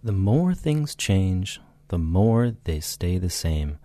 The 0.00 0.12
more 0.12 0.54
things 0.54 0.94
change, 0.94 1.60
the 1.88 1.98
more 1.98 2.52
they 2.62 2.78
stay 2.78 3.18
the 3.18 3.28
same. 3.28 3.78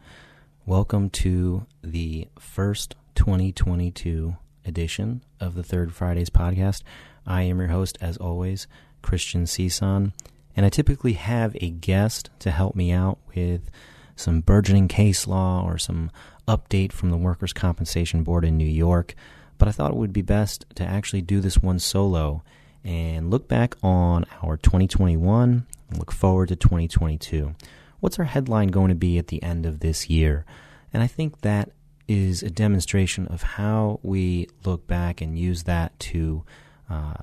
Welcome 0.63 1.09
to 1.09 1.65
the 1.83 2.27
first 2.37 2.93
2022 3.15 4.35
edition 4.63 5.23
of 5.39 5.55
the 5.55 5.63
Third 5.63 5.91
Fridays 5.91 6.29
podcast. 6.29 6.83
I 7.25 7.41
am 7.43 7.57
your 7.57 7.69
host, 7.69 7.97
as 7.99 8.17
always, 8.17 8.67
Christian 9.01 9.47
Cisan, 9.47 10.13
and 10.55 10.67
I 10.67 10.69
typically 10.69 11.13
have 11.13 11.57
a 11.59 11.71
guest 11.71 12.29
to 12.39 12.51
help 12.51 12.75
me 12.75 12.91
out 12.91 13.17
with 13.35 13.71
some 14.15 14.41
burgeoning 14.41 14.87
case 14.87 15.25
law 15.25 15.65
or 15.65 15.79
some 15.79 16.11
update 16.47 16.91
from 16.91 17.09
the 17.09 17.17
Workers' 17.17 17.53
Compensation 17.53 18.23
Board 18.23 18.45
in 18.45 18.55
New 18.55 18.65
York. 18.65 19.15
But 19.57 19.67
I 19.67 19.71
thought 19.71 19.89
it 19.89 19.97
would 19.97 20.13
be 20.13 20.21
best 20.21 20.63
to 20.75 20.85
actually 20.85 21.23
do 21.23 21.41
this 21.41 21.57
one 21.57 21.79
solo 21.79 22.43
and 22.83 23.29
look 23.29 23.47
back 23.47 23.75
on 23.83 24.25
our 24.41 24.57
2021 24.57 25.65
and 25.89 25.99
look 25.99 26.11
forward 26.11 26.49
to 26.49 26.55
2022. 26.55 27.55
What's 27.99 28.19
our 28.19 28.25
headline 28.25 28.69
going 28.69 28.89
to 28.89 28.95
be 28.95 29.17
at 29.17 29.27
the 29.27 29.41
end 29.41 29.65
of 29.65 29.79
this 29.79 30.09
year? 30.09 30.45
And 30.91 31.01
I 31.01 31.07
think 31.07 31.41
that 31.41 31.71
is 32.07 32.43
a 32.43 32.49
demonstration 32.49 33.27
of 33.27 33.41
how 33.41 33.99
we 34.03 34.47
look 34.65 34.87
back 34.87 35.21
and 35.21 35.39
use 35.39 35.63
that 35.63 35.97
to 35.99 36.43
uh, 36.89 37.13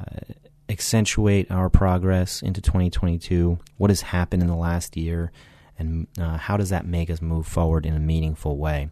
accentuate 0.69 1.51
our 1.51 1.69
progress 1.69 2.43
into 2.43 2.61
2022. 2.61 3.59
What 3.77 3.91
has 3.91 4.01
happened 4.01 4.43
in 4.43 4.49
the 4.49 4.57
last 4.57 4.97
year, 4.97 5.33
and 5.79 6.07
uh, 6.19 6.39
how 6.39 6.57
does 6.57 6.71
that 6.71 6.87
make 6.87 7.11
us 7.11 7.21
move 7.21 7.47
forward 7.47 7.85
in 7.85 7.95
a 7.95 8.01
meaningful 8.01 8.57
way? 8.57 8.89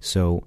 So, 0.00 0.44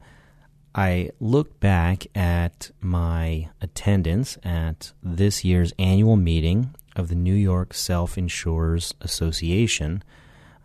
I 0.73 1.11
look 1.19 1.59
back 1.59 2.07
at 2.15 2.71
my 2.79 3.49
attendance 3.59 4.37
at 4.43 4.93
this 5.03 5.43
year's 5.43 5.73
annual 5.77 6.15
meeting 6.15 6.73
of 6.95 7.09
the 7.09 7.15
New 7.15 7.33
York 7.33 7.73
Self 7.73 8.17
Insurers 8.17 8.93
Association 9.01 10.03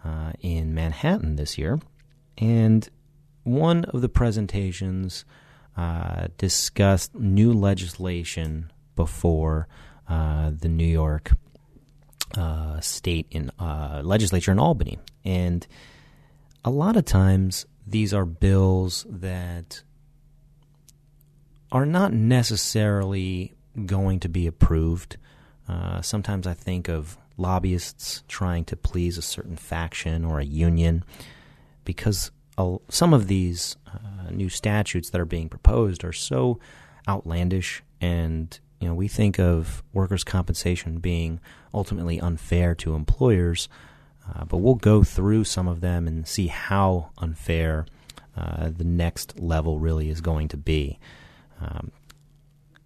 uh, 0.05 0.33
in 0.41 0.75
Manhattan 0.75 1.37
this 1.37 1.59
year, 1.59 1.81
and 2.39 2.89
one 3.43 3.85
of 3.87 4.01
the 4.01 4.09
presentations 4.09 5.25
uh, 5.77 6.29
discussed 6.39 7.15
new 7.15 7.53
legislation 7.53 8.71
before 8.95 9.67
uh, 10.09 10.53
the 10.57 10.69
New 10.69 10.87
York 10.87 11.33
uh, 12.37 12.79
state 12.81 13.27
in 13.31 13.51
uh, 13.59 14.03
legislature 14.05 14.53
in 14.53 14.61
Albany, 14.61 14.99
and 15.25 15.67
a 16.65 16.71
lot 16.71 16.97
of 16.97 17.05
times 17.05 17.67
these 17.85 18.15
are 18.15 18.25
bills 18.25 19.05
that 19.09 19.83
are 21.73 21.87
not 21.87 22.13
necessarily 22.13 23.55
going 23.85 24.21
to 24.21 24.29
be 24.29 24.47
approved. 24.47 25.17
Uh, 25.69 26.01
sometimes 26.01 26.47
I 26.47 26.55
think 26.55 26.89
of 26.89 27.17
lobbyists 27.37 28.23
trying 28.29 28.65
to 28.65 28.77
please 28.77 29.19
a 29.19 29.23
certain 29.23 29.57
faction 29.57 30.25
or 30.25 30.41
a 30.41 30.45
union 30.45 31.05
because 31.85 32.31
some 32.89 33.13
of 33.13 33.27
these 33.27 33.77
uh, 33.87 34.31
new 34.31 34.49
statutes 34.49 35.11
that 35.11 35.21
are 35.21 35.27
being 35.27 35.49
proposed 35.49 36.05
are 36.05 36.13
so 36.13 36.59
outlandish 37.07 37.83
and 38.01 38.59
you 38.81 38.89
know 38.89 38.95
we 38.95 39.09
think 39.09 39.39
of 39.39 39.83
workers 39.93 40.25
compensation 40.25 40.99
being 40.99 41.39
ultimately 41.75 42.19
unfair 42.21 42.75
to 42.75 42.95
employers 42.95 43.69
uh, 44.29 44.45
but 44.47 44.57
we'll 44.57 44.75
go 44.75 45.05
through 45.05 45.45
some 45.45 45.69
of 45.69 45.83
them 45.83 46.09
and 46.09 46.27
see 46.27 46.47
how 46.47 47.11
unfair 47.19 47.87
uh, 48.37 48.71
the 48.75 48.85
next 48.85 49.39
level 49.39 49.79
really 49.79 50.09
is 50.09 50.23
going 50.23 50.49
to 50.49 50.57
be 50.57 50.99
um, 51.61 51.91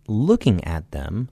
looking 0.07 0.63
at 0.65 0.91
them, 0.91 1.29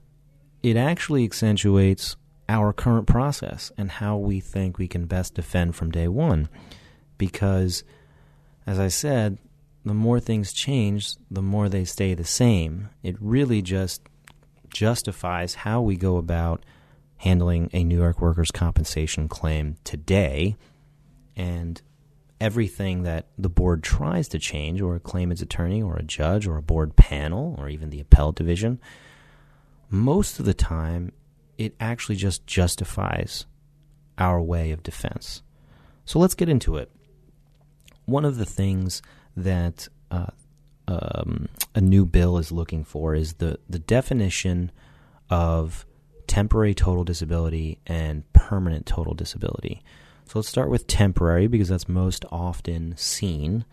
it 0.63 0.75
actually 0.75 1.23
accentuates 1.23 2.15
our 2.47 2.73
current 2.73 3.07
process 3.07 3.71
and 3.77 3.91
how 3.91 4.17
we 4.17 4.39
think 4.39 4.77
we 4.77 4.87
can 4.87 5.05
best 5.05 5.35
defend 5.35 5.75
from 5.75 5.91
day 5.91 6.07
one. 6.07 6.49
Because, 7.17 7.83
as 8.65 8.79
I 8.79 8.87
said, 8.87 9.37
the 9.85 9.93
more 9.93 10.19
things 10.19 10.51
change, 10.51 11.15
the 11.29 11.41
more 11.41 11.69
they 11.69 11.85
stay 11.85 12.13
the 12.13 12.25
same. 12.25 12.89
It 13.03 13.15
really 13.19 13.61
just 13.61 14.01
justifies 14.69 15.55
how 15.55 15.81
we 15.81 15.95
go 15.95 16.17
about 16.17 16.65
handling 17.17 17.69
a 17.73 17.83
New 17.83 17.97
York 17.97 18.21
workers' 18.21 18.51
compensation 18.51 19.27
claim 19.27 19.75
today. 19.83 20.55
And 21.35 21.81
everything 22.39 23.03
that 23.03 23.27
the 23.37 23.49
board 23.49 23.83
tries 23.83 24.27
to 24.29 24.39
change, 24.39 24.81
or 24.81 24.95
a 24.95 24.99
claimant's 24.99 25.41
attorney, 25.41 25.81
or 25.81 25.95
a 25.95 26.03
judge, 26.03 26.47
or 26.47 26.57
a 26.57 26.61
board 26.61 26.95
panel, 26.95 27.55
or 27.57 27.69
even 27.69 27.89
the 27.89 27.99
appellate 27.99 28.35
division, 28.35 28.79
most 29.89 30.39
of 30.39 30.45
the 30.45 30.53
time 30.53 31.11
it 31.57 31.75
actually 31.79 32.15
just 32.15 32.47
justifies 32.47 33.45
our 34.17 34.41
way 34.41 34.71
of 34.71 34.83
defense. 34.83 35.41
So 36.05 36.19
let's 36.19 36.35
get 36.35 36.49
into 36.49 36.77
it. 36.77 36.89
One 38.05 38.25
of 38.25 38.37
the 38.37 38.45
things 38.45 39.01
that 39.35 39.87
uh, 40.09 40.27
um, 40.87 41.49
a 41.75 41.81
new 41.81 42.05
bill 42.05 42.37
is 42.37 42.51
looking 42.51 42.83
for 42.83 43.13
is 43.13 43.33
the, 43.35 43.59
the 43.69 43.79
definition 43.79 44.71
of 45.29 45.85
temporary 46.27 46.73
total 46.73 47.03
disability 47.03 47.79
and 47.85 48.31
permanent 48.33 48.85
total 48.85 49.13
disability. 49.13 49.83
So 50.29 50.37
let's 50.37 50.47
start 50.47 50.69
with 50.69 50.85
temporary 50.85 51.47
because 51.47 51.69
that's 51.69 51.89
most 51.89 52.23
often 52.31 52.95
seen. 52.95 53.65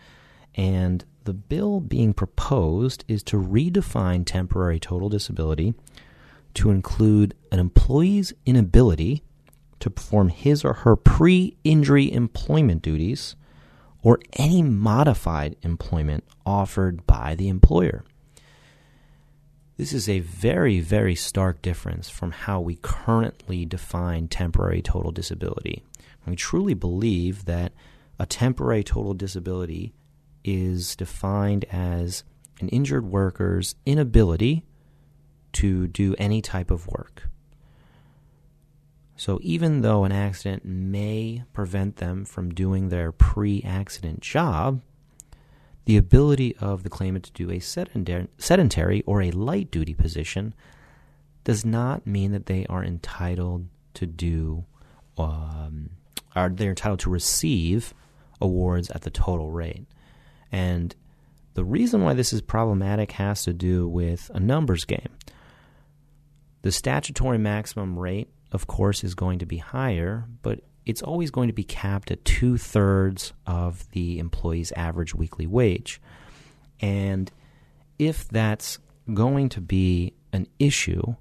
And 0.54 1.04
the 1.24 1.34
bill 1.34 1.80
being 1.80 2.14
proposed 2.14 3.04
is 3.06 3.22
to 3.24 3.36
redefine 3.36 4.24
temporary 4.24 4.80
total 4.80 5.10
disability 5.10 5.74
to 6.54 6.70
include 6.70 7.34
an 7.52 7.58
employee's 7.58 8.32
inability 8.46 9.22
to 9.80 9.90
perform 9.90 10.30
his 10.30 10.64
or 10.64 10.72
her 10.72 10.96
pre 10.96 11.58
injury 11.62 12.10
employment 12.10 12.80
duties 12.80 13.36
or 14.02 14.18
any 14.32 14.62
modified 14.62 15.56
employment 15.60 16.24
offered 16.46 17.06
by 17.06 17.34
the 17.34 17.50
employer. 17.50 18.02
This 19.76 19.92
is 19.92 20.08
a 20.08 20.20
very, 20.20 20.80
very 20.80 21.14
stark 21.14 21.60
difference 21.60 22.08
from 22.08 22.30
how 22.30 22.62
we 22.62 22.76
currently 22.76 23.66
define 23.66 24.28
temporary 24.28 24.80
total 24.80 25.12
disability. 25.12 25.84
We 26.26 26.36
truly 26.36 26.74
believe 26.74 27.44
that 27.44 27.72
a 28.18 28.26
temporary 28.26 28.82
total 28.82 29.14
disability 29.14 29.94
is 30.44 30.96
defined 30.96 31.64
as 31.70 32.24
an 32.60 32.68
injured 32.68 33.06
worker's 33.06 33.74
inability 33.84 34.64
to 35.52 35.86
do 35.88 36.14
any 36.18 36.42
type 36.42 36.70
of 36.70 36.86
work. 36.86 37.28
So, 39.16 39.38
even 39.42 39.80
though 39.80 40.04
an 40.04 40.12
accident 40.12 40.64
may 40.64 41.44
prevent 41.54 41.96
them 41.96 42.24
from 42.26 42.52
doing 42.52 42.88
their 42.88 43.12
pre 43.12 43.62
accident 43.62 44.20
job, 44.20 44.82
the 45.86 45.96
ability 45.96 46.54
of 46.56 46.82
the 46.82 46.90
claimant 46.90 47.24
to 47.24 47.32
do 47.32 47.50
a 47.50 47.60
sedentary 47.60 49.02
or 49.06 49.22
a 49.22 49.30
light 49.30 49.70
duty 49.70 49.94
position 49.94 50.52
does 51.44 51.64
not 51.64 52.06
mean 52.06 52.32
that 52.32 52.46
they 52.46 52.66
are 52.66 52.84
entitled 52.84 53.68
to 53.94 54.04
do 54.04 54.66
um, 55.16 55.90
are 56.34 56.48
they're 56.48 56.70
entitled 56.70 57.00
to 57.00 57.10
receive 57.10 57.94
awards 58.40 58.90
at 58.90 59.02
the 59.02 59.10
total 59.10 59.50
rate. 59.50 59.86
And 60.52 60.94
the 61.54 61.64
reason 61.64 62.02
why 62.02 62.14
this 62.14 62.32
is 62.32 62.42
problematic 62.42 63.12
has 63.12 63.42
to 63.44 63.52
do 63.52 63.88
with 63.88 64.30
a 64.34 64.40
numbers 64.40 64.84
game. 64.84 65.08
The 66.62 66.72
statutory 66.72 67.38
maximum 67.38 67.98
rate, 67.98 68.28
of 68.52 68.66
course, 68.66 69.04
is 69.04 69.14
going 69.14 69.38
to 69.38 69.46
be 69.46 69.58
higher, 69.58 70.26
but 70.42 70.60
it's 70.84 71.02
always 71.02 71.30
going 71.30 71.48
to 71.48 71.54
be 71.54 71.64
capped 71.64 72.10
at 72.10 72.24
two 72.24 72.58
thirds 72.58 73.32
of 73.46 73.90
the 73.92 74.18
employee's 74.18 74.72
average 74.72 75.14
weekly 75.14 75.46
wage. 75.46 76.00
And 76.80 77.30
if 77.98 78.28
that's 78.28 78.78
going 79.12 79.48
to 79.50 79.60
be 79.60 80.12
an 80.32 80.46
issue, 80.58 81.16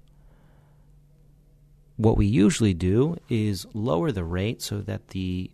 what 1.98 2.18
we 2.18 2.26
usually 2.26 2.74
do 2.74 3.16
is 3.30 3.66
lower 3.74 4.12
the 4.12 4.24
rate 4.24 4.62
so 4.62 4.82
that 4.82 5.10
the 5.10 5.50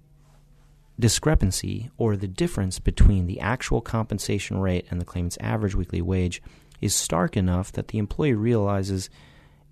discrepancy 0.99 1.89
or 1.97 2.15
the 2.15 2.27
difference 2.27 2.79
between 2.79 3.27
the 3.27 3.39
actual 3.39 3.81
compensation 3.81 4.59
rate 4.59 4.85
and 4.89 4.99
the 4.99 5.05
claimant's 5.05 5.37
average 5.39 5.75
weekly 5.75 6.01
wage 6.01 6.41
is 6.79 6.95
stark 6.95 7.37
enough 7.37 7.71
that 7.71 7.89
the 7.89 7.97
employee 7.97 8.33
realizes 8.33 9.09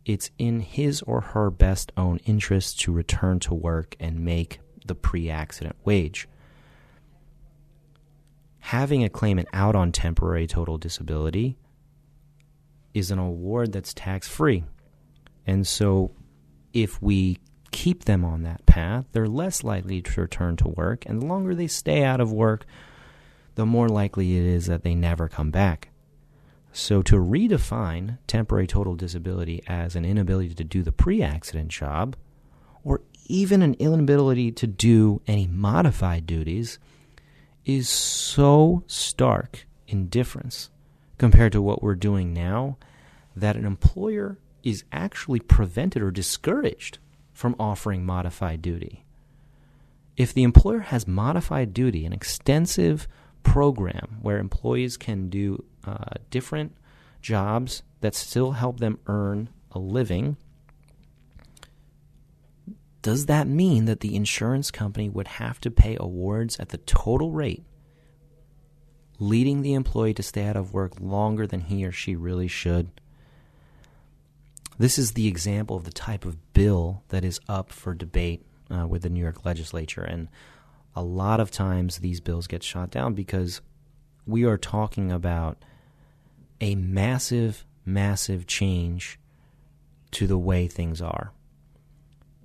it's 0.06 0.32
in 0.38 0.60
his 0.60 1.02
or 1.04 1.22
her 1.22 1.52
best 1.52 1.92
own 1.98 2.18
interest 2.26 2.80
to 2.82 2.92
return 2.92 3.40
to 3.40 3.54
work 3.54 3.96
and 4.00 4.20
make 4.24 4.60
the 4.86 4.96
pre 4.96 5.30
accident 5.30 5.76
wage. 5.84 6.28
Having 8.60 9.04
a 9.04 9.10
claimant 9.10 9.48
out 9.54 9.76
on 9.76 9.92
temporary 9.92 10.48
total 10.48 10.78
disability 10.78 11.58
is 12.94 13.12
an 13.12 13.20
award 13.20 13.72
that's 13.72 13.94
tax 13.94 14.28
free. 14.28 14.64
And 15.46 15.66
so 15.66 16.12
if 16.74 17.02
we 17.02 17.40
keep 17.72 18.06
them 18.06 18.26
on 18.26 18.44
that 18.44 18.66
path, 18.66 19.06
they're 19.12 19.28
less 19.28 19.64
likely 19.64 20.02
to 20.02 20.22
return 20.22 20.56
to 20.58 20.68
work. 20.68 21.06
And 21.06 21.22
the 21.22 21.26
longer 21.26 21.56
they 21.56 21.68
stay 21.68 22.04
out 22.04 22.22
of 22.22 22.32
work, 22.32 22.66
the 23.56 23.66
more 23.66 23.90
likely 23.90 24.38
it 24.38 24.44
is 24.44 24.68
that 24.68 24.84
they 24.84 24.96
never 24.96 25.28
come 25.28 25.52
back. 25.52 25.90
So, 26.72 27.02
to 27.04 27.16
redefine 27.16 28.20
temporary 28.28 28.68
total 28.68 28.96
disability 28.96 29.64
as 29.68 29.96
an 29.96 30.06
inability 30.06 30.54
to 30.54 30.64
do 30.64 30.84
the 30.84 30.92
pre 30.92 31.24
accident 31.24 31.70
job, 31.70 32.16
or 32.84 33.02
even 33.26 33.62
an 33.62 33.76
inability 33.76 34.52
to 34.52 34.68
do 34.68 35.22
any 35.28 35.48
modified 35.48 36.26
duties 36.26 36.78
is 37.66 37.90
so 37.90 38.84
stark 38.88 39.66
in 39.88 40.08
difference 40.08 40.70
compared 41.18 41.52
to 41.52 41.62
what 41.62 41.82
we're 41.82 41.96
doing 41.96 42.34
now 42.34 42.78
that 43.36 43.56
an 43.56 43.66
employer 43.66 44.38
is 44.64 44.84
actually 44.92 45.40
prevented 45.40 46.02
or 46.02 46.12
discouraged 46.12 47.00
from 47.34 47.56
offering 47.60 48.06
modified 48.06 48.62
duty. 48.62 49.06
If 50.18 50.34
the 50.34 50.44
employer 50.44 50.80
has 50.80 51.08
modified 51.08 51.74
duty, 51.74 52.06
an 52.06 52.12
extensive 52.12 53.08
program 53.44 54.18
where 54.22 54.38
employees 54.38 54.98
can 54.98 55.30
do 55.30 55.64
uh, 55.86 56.16
different 56.30 56.76
jobs 57.22 57.84
that 58.02 58.16
still 58.16 58.52
help 58.52 58.80
them 58.80 59.00
earn 59.08 59.50
a 59.72 59.80
living, 59.80 60.36
does 63.02 63.28
that 63.28 63.48
mean 63.48 63.86
that 63.86 64.02
the 64.02 64.16
insurance 64.16 64.72
company 64.72 65.08
would 65.08 65.28
have 65.28 65.62
to 65.62 65.72
pay 65.72 65.96
awards 66.00 66.60
at 66.60 66.70
the 66.70 66.78
total 66.80 67.32
rate, 67.32 67.64
leading 69.20 69.62
the 69.62 69.74
employee 69.74 70.14
to 70.14 70.24
stay 70.24 70.46
out 70.46 70.58
of 70.58 70.74
work 70.74 71.00
longer 71.00 71.48
than 71.48 71.62
he 71.62 71.86
or 71.86 71.94
she 71.94 72.16
really 72.16 72.50
should? 72.50 72.92
This 74.80 74.98
is 74.98 75.12
the 75.12 75.28
example 75.28 75.76
of 75.76 75.84
the 75.84 75.92
type 75.92 76.24
of 76.24 76.54
bill 76.54 77.04
that 77.10 77.26
is 77.26 77.42
up 77.50 77.72
for 77.72 77.94
debate 77.94 78.46
uh, 78.72 78.88
with 78.88 79.02
the 79.02 79.10
New 79.10 79.20
York 79.20 79.46
legislature. 79.46 80.02
And 80.02 80.30
a 80.96 81.04
lot 81.04 81.42
of 81.42 81.52
times 81.52 81.98
these 81.98 82.22
bills 82.22 82.48
get 82.48 82.64
shot 82.64 82.90
down 82.90 83.14
because 83.14 83.60
we 84.26 84.46
are 84.46 84.58
talking 84.58 85.12
about 85.12 85.58
a 86.62 86.76
massive, 86.76 87.66
massive 87.86 88.48
change 88.48 89.20
to 90.12 90.28
the 90.28 90.38
way 90.38 90.68
things 90.68 91.02
are. 91.02 91.34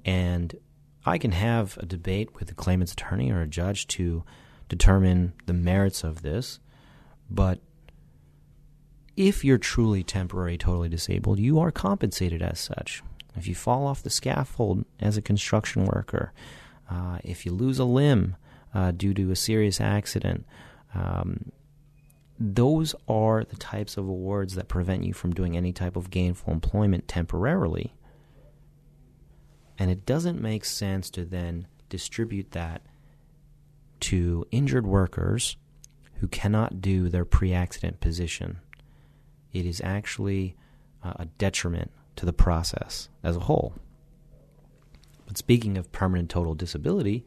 And 0.05 0.57
I 1.07 1.19
can 1.19 1.33
have 1.33 1.79
a 1.79 1.87
debate 1.87 2.35
with 2.35 2.49
the 2.49 2.55
claimant's 2.55 2.93
attorney 2.93 3.31
or 3.31 3.43
a 3.43 3.47
judge 3.47 3.87
to 3.89 4.25
determine 4.69 5.35
the 5.47 5.53
merits 5.53 6.03
of 6.03 6.23
this, 6.23 6.59
but 7.31 7.61
if 9.17 9.45
you're 9.45 9.59
truly 9.59 10.03
temporary, 10.03 10.59
totally 10.59 10.89
disabled, 10.89 11.39
you 11.39 11.59
are 11.61 11.71
compensated 11.71 12.43
as 12.43 12.59
such. 12.59 13.03
If 13.37 13.47
you 13.47 13.55
fall 13.55 13.87
off 13.87 14.03
the 14.03 14.11
scaffold 14.11 14.85
as 15.01 15.17
a 15.17 15.23
construction 15.23 15.85
worker, 15.85 16.33
uh, 16.91 17.19
if 17.25 17.47
you 17.47 17.53
lose 17.53 17.79
a 17.79 17.85
limb 17.85 18.37
uh, 18.73 18.93
due 18.93 19.15
to 19.15 19.31
a 19.31 19.37
serious 19.37 19.81
accident, 19.81 20.47
um, 20.95 21.53
those 22.39 22.95
are 23.09 23.45
the 23.45 23.57
types 23.57 23.97
of 23.97 24.09
awards 24.09 24.55
that 24.55 24.69
prevent 24.69 25.05
you 25.05 25.13
from 25.13 25.33
doing 25.33 25.57
any 25.57 25.73
type 25.73 25.97
of 25.97 26.11
gainful 26.11 26.53
employment 26.53 27.07
temporarily. 27.07 27.95
And 29.79 29.91
it 29.91 30.07
doesn't 30.07 30.41
make 30.41 30.65
sense 30.65 31.11
to 31.11 31.25
then 31.25 31.67
distribute 31.89 32.53
that 32.53 32.83
to 34.01 34.47
injured 34.51 34.87
workers 34.87 35.57
who 36.15 36.29
cannot 36.29 36.81
do 36.81 37.09
their 37.09 37.25
pre 37.25 37.53
accident 37.53 38.01
position. 38.01 38.59
It 39.55 39.65
is 39.65 39.81
actually 39.83 40.56
uh, 41.03 41.15
a 41.17 41.25
detriment 41.25 41.91
to 42.17 42.27
the 42.27 42.33
process 42.33 43.09
as 43.23 43.37
a 43.37 43.41
whole. 43.41 43.75
But 45.27 45.39
speaking 45.39 45.79
of 45.79 45.91
permanent 45.93 46.29
total 46.29 46.55
disability, 46.55 47.25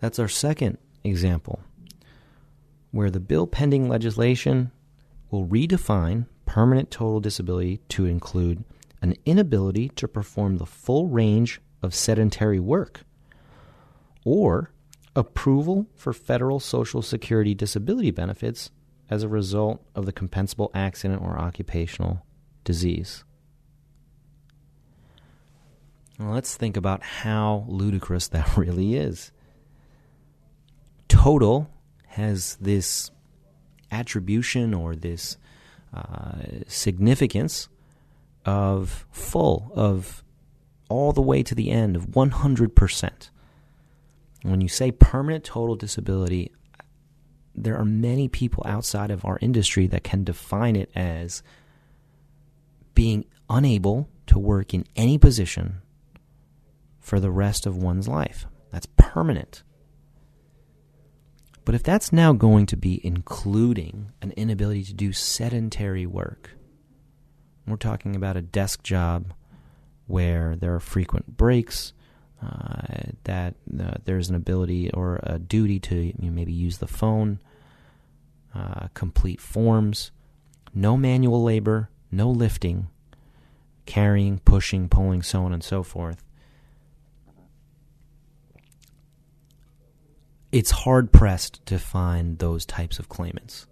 that's 0.00 0.18
our 0.18 0.28
second 0.28 0.78
example 1.04 1.60
where 2.90 3.10
the 3.10 3.20
bill 3.20 3.46
pending 3.46 3.88
legislation 3.88 4.70
will 5.30 5.46
redefine 5.46 6.26
permanent 6.46 6.90
total 6.90 7.20
disability 7.20 7.78
to 7.88 8.06
include 8.06 8.64
an 9.02 9.14
inability 9.26 9.90
to 9.90 10.08
perform 10.08 10.56
the 10.56 10.64
full 10.64 11.06
range 11.08 11.60
of 11.82 11.94
sedentary 11.94 12.58
work, 12.58 13.02
or 14.24 14.72
approval 15.14 15.86
for 15.94 16.12
federal 16.12 16.58
Social 16.58 17.02
Security 17.02 17.54
disability 17.54 18.10
benefits 18.10 18.70
as 19.08 19.22
a 19.22 19.28
result 19.28 19.84
of 19.94 20.06
the 20.06 20.12
compensable 20.12 20.70
accident 20.74 21.22
or 21.22 21.38
occupational 21.38 22.24
disease. 22.64 23.24
Well, 26.18 26.30
let's 26.30 26.56
think 26.56 26.76
about 26.76 27.02
how 27.02 27.64
ludicrous 27.68 28.28
that 28.28 28.56
really 28.56 28.96
is. 28.96 29.32
Total 31.08 31.70
has 32.08 32.56
this 32.60 33.10
attribution 33.90 34.74
or 34.74 34.96
this 34.96 35.36
uh, 35.94 36.38
significance 36.66 37.68
of 38.44 39.06
full, 39.10 39.72
of 39.74 40.24
all 40.88 41.12
the 41.12 41.22
way 41.22 41.42
to 41.42 41.54
the 41.54 41.70
end, 41.70 41.96
of 41.96 42.08
100%. 42.08 43.30
When 44.42 44.60
you 44.60 44.68
say 44.68 44.90
permanent 44.92 45.44
total 45.44 45.76
disability, 45.76 46.52
there 47.56 47.78
are 47.78 47.84
many 47.84 48.28
people 48.28 48.62
outside 48.66 49.10
of 49.10 49.24
our 49.24 49.38
industry 49.40 49.86
that 49.88 50.04
can 50.04 50.24
define 50.24 50.76
it 50.76 50.90
as 50.94 51.42
being 52.94 53.24
unable 53.48 54.08
to 54.26 54.38
work 54.38 54.74
in 54.74 54.84
any 54.94 55.18
position 55.18 55.80
for 57.00 57.20
the 57.20 57.30
rest 57.30 57.66
of 57.66 57.76
one's 57.76 58.08
life. 58.08 58.46
That's 58.70 58.88
permanent. 58.96 59.62
But 61.64 61.74
if 61.74 61.82
that's 61.82 62.12
now 62.12 62.32
going 62.32 62.66
to 62.66 62.76
be 62.76 63.00
including 63.04 64.12
an 64.22 64.32
inability 64.36 64.84
to 64.84 64.94
do 64.94 65.12
sedentary 65.12 66.06
work, 66.06 66.50
we're 67.66 67.76
talking 67.76 68.14
about 68.14 68.36
a 68.36 68.42
desk 68.42 68.82
job 68.82 69.32
where 70.06 70.54
there 70.54 70.74
are 70.74 70.80
frequent 70.80 71.36
breaks, 71.36 71.92
uh, 72.42 73.10
that 73.24 73.54
uh, 73.80 73.94
there's 74.04 74.28
an 74.28 74.34
ability 74.34 74.90
or 74.92 75.20
a 75.22 75.38
duty 75.38 75.78
to 75.80 75.96
you 75.96 76.14
know, 76.18 76.30
maybe 76.30 76.52
use 76.52 76.78
the 76.78 76.86
phone, 76.86 77.38
uh, 78.54 78.88
complete 78.94 79.40
forms, 79.40 80.10
no 80.74 80.96
manual 80.96 81.42
labor, 81.42 81.88
no 82.10 82.30
lifting, 82.30 82.88
carrying, 83.86 84.38
pushing, 84.40 84.88
pulling, 84.88 85.22
so 85.22 85.44
on 85.44 85.52
and 85.52 85.64
so 85.64 85.82
forth. 85.82 86.22
it's 90.56 90.70
hard 90.70 91.12
pressed 91.12 91.64
to 91.66 91.78
find 91.78 92.38
those 92.38 92.64
types 92.64 92.98
of 92.98 93.10
claimants. 93.10 93.66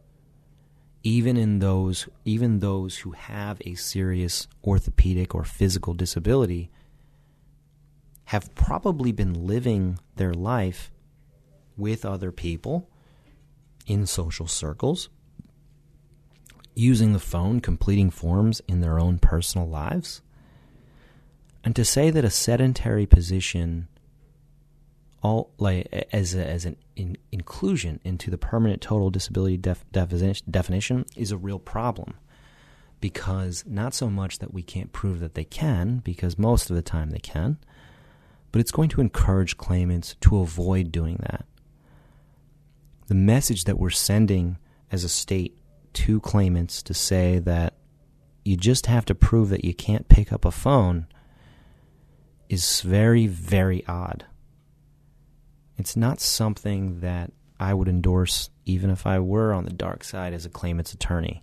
Even 1.03 1.37
in 1.37 1.59
those 1.59 2.09
even 2.27 2.61
those 2.61 2.99
who 2.99 3.13
have 3.13 3.59
a 3.65 3.75
serious 3.75 4.49
orthopedic 4.63 5.35
or 5.35 5.45
physical 5.45 5.95
disability 5.95 6.71
have 8.27 8.55
probably 8.55 9.13
been 9.13 9.47
living 9.47 9.99
their 10.17 10.33
life 10.33 10.91
with 11.77 12.05
other 12.05 12.33
people 12.33 12.89
in 13.87 14.07
social 14.07 14.47
circles, 14.47 15.09
using 16.75 17.13
the 17.13 17.19
phone, 17.19 17.61
completing 17.61 18.11
forms 18.11 18.61
in 18.67 18.81
their 18.81 18.99
own 18.99 19.19
personal 19.19 19.69
lives. 19.69 20.23
And 21.63 21.77
to 21.77 21.85
say 21.85 22.11
that 22.11 22.25
a 22.25 22.31
sedentary 22.31 23.07
position 23.07 23.89
all 25.25 25.51
like 25.59 25.87
as 26.13 26.35
a, 26.35 26.47
as 26.47 26.67
an 26.67 26.77
in, 26.97 27.17
inclusion 27.33 27.99
into 28.05 28.31
the 28.31 28.37
permanent 28.37 28.83
total 28.83 29.09
disability 29.11 29.57
def, 29.57 29.83
definition, 29.91 30.47
definition 30.51 31.07
is 31.17 31.33
a 31.33 31.37
real 31.37 31.59
problem 31.59 32.15
because 33.01 33.65
not 33.67 33.95
so 33.95 34.11
much 34.11 34.39
that 34.39 34.53
we 34.53 34.63
can't 34.63 34.93
prove 34.93 35.21
that 35.21 35.35
they 35.35 35.45
can 35.45 35.99
because 35.99 36.39
most 36.39 36.69
of 36.69 36.77
the 36.77 36.83
time 36.83 37.09
they 37.09 37.19
can 37.19 37.57
but 38.55 38.61
it's 38.61 38.71
going 38.71 38.89
to 38.89 39.01
encourage 39.01 39.57
claimants 39.57 40.15
to 40.21 40.39
avoid 40.39 40.93
doing 40.93 41.17
that 41.23 41.45
the 43.09 43.15
message 43.15 43.65
that 43.65 43.81
we're 43.81 43.91
sending 43.91 44.57
as 44.93 45.03
a 45.03 45.09
state 45.09 45.59
to 45.93 46.21
claimants 46.21 46.81
to 46.81 46.95
say 46.95 47.41
that 47.41 47.75
you 48.45 48.57
just 48.57 48.87
have 48.87 49.05
to 49.05 49.13
prove 49.13 49.49
that 49.49 49.65
you 49.65 49.75
can't 49.75 50.09
pick 50.09 50.33
up 50.33 50.45
a 50.45 50.53
phone 50.53 51.09
is 52.49 52.81
very 52.83 53.27
very 53.27 53.85
odd 53.89 54.25
it's 55.77 55.97
not 55.97 56.21
something 56.21 57.01
that 57.01 57.33
I 57.59 57.75
would 57.75 57.89
endorse 57.89 58.51
even 58.65 58.89
if 58.89 59.05
I 59.05 59.19
were 59.19 59.53
on 59.53 59.65
the 59.65 59.73
dark 59.73 60.05
side 60.05 60.33
as 60.33 60.47
a 60.47 60.51
claimant's 60.51 60.93
attorney. 60.93 61.43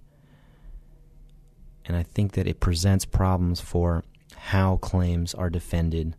And 1.83 1.97
I 1.97 2.03
think 2.03 2.33
that 2.33 2.47
it 2.47 2.61
presents 2.61 3.03
problems 3.03 3.59
for 3.59 4.05
how 4.35 4.77
claims 4.77 5.33
are 5.33 5.49
defended 5.49 6.15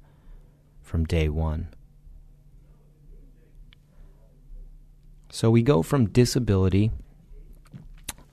from 0.92 1.06
day 1.06 1.26
one. 1.26 1.68
So 5.30 5.50
we 5.50 5.62
go 5.62 5.80
from 5.80 6.10
disability 6.10 6.90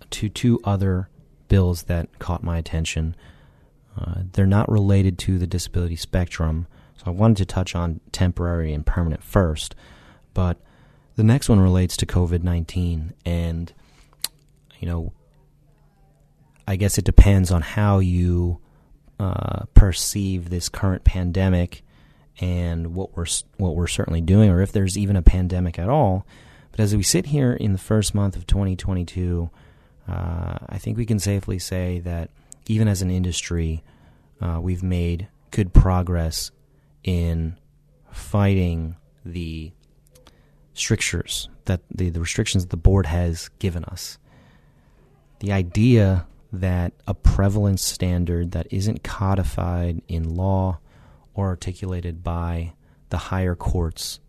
to 0.10 0.28
two 0.28 0.60
other 0.66 1.08
bills 1.48 1.84
that 1.84 2.20
caught 2.20 2.44
my 2.44 2.58
attention. 2.58 3.16
Uh, 3.98 4.24
they're 4.34 4.46
not 4.46 4.70
related 4.70 5.18
to 5.20 5.38
the 5.40 5.48
disability 5.48 5.96
spectrum, 5.96 6.68
so 6.98 7.06
I 7.08 7.12
wanted 7.12 7.38
to 7.38 7.46
touch 7.46 7.76
on 7.76 8.02
temporary 8.12 8.74
and 8.74 8.86
permanent 8.86 9.24
first, 9.24 9.74
but 10.34 10.58
the 11.16 11.24
next 11.24 11.48
one 11.48 11.62
relates 11.62 11.96
to 11.96 12.06
COVID 12.06 12.44
19. 12.44 13.14
And, 13.26 13.72
you 14.80 14.86
know, 14.90 15.14
I 16.68 16.76
guess 16.76 16.98
it 16.98 17.06
depends 17.06 17.52
on 17.52 17.62
how 17.62 18.00
you 18.00 18.60
uh, 19.18 19.64
perceive 19.74 20.50
this 20.50 20.68
current 20.68 21.06
pandemic 21.06 21.84
and 22.40 22.96
what 22.96 23.16
we're 23.16 23.26
what 23.58 23.76
we're 23.76 23.88
certainly 23.88 24.22
doing, 24.22 24.50
or 24.50 24.62
if 24.62 24.72
there's 24.72 24.98
even 24.98 25.16
a 25.16 25.22
pandemic 25.22 25.78
at 25.78 25.90
all. 25.90 26.26
But 26.72 26.80
as 26.80 26.96
we 26.96 27.04
sit 27.04 27.28
here 27.28 27.54
in 27.54 27.74
the 27.74 27.80
first 27.80 28.16
month 28.16 28.36
of 28.36 28.48
2022, 28.48 29.50
uh, 30.08 30.58
I 30.68 30.78
think 30.78 30.98
we 30.98 31.06
can 31.06 31.20
safely 31.20 31.60
say 31.60 32.00
that 32.00 32.30
even 32.68 32.88
as 32.88 33.02
an 33.02 33.12
industry, 33.12 33.84
uh, 34.42 34.60
we've 34.62 34.84
made 34.84 35.28
good 35.52 35.74
progress 35.74 36.52
in 37.04 37.58
fighting 38.12 38.96
the 39.26 39.72
strictures 40.74 41.50
that 41.66 41.82
the, 41.94 42.10
the 42.10 42.20
restrictions 42.20 42.64
that 42.64 42.70
the 42.70 42.78
board 42.78 43.06
has 43.06 43.50
given 43.60 43.84
us. 43.86 44.18
The 45.40 45.52
idea 45.52 46.28
that 46.52 46.94
a 47.06 47.14
prevalence 47.14 47.84
standard 47.84 48.52
that 48.52 48.68
isn't 48.72 49.04
codified 49.04 50.02
in 50.08 50.36
law 50.36 50.80
or 51.34 51.48
articulated 51.48 52.24
by 52.24 52.74
the 53.10 53.18
higher 53.18 53.56
courts 53.56 54.20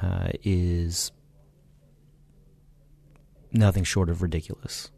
uh, 0.00 0.28
is 0.42 1.12
nothing 3.52 3.84
short 3.84 4.10
of 4.10 4.22
ridiculous. 4.22 4.90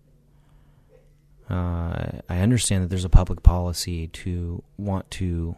Uh, 1.49 2.21
I 2.29 2.41
understand 2.41 2.85
that 2.85 2.89
there's 2.89 3.05
a 3.05 3.11
public 3.11 3.43
policy 3.43 4.09
to 4.09 4.63
want 4.77 5.11
to 5.13 5.57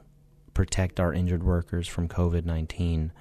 protect 0.54 1.00
our 1.00 1.12
injured 1.12 1.42
workers 1.42 1.88
from 1.88 2.06
COVID 2.06 2.44
19, 2.44 3.12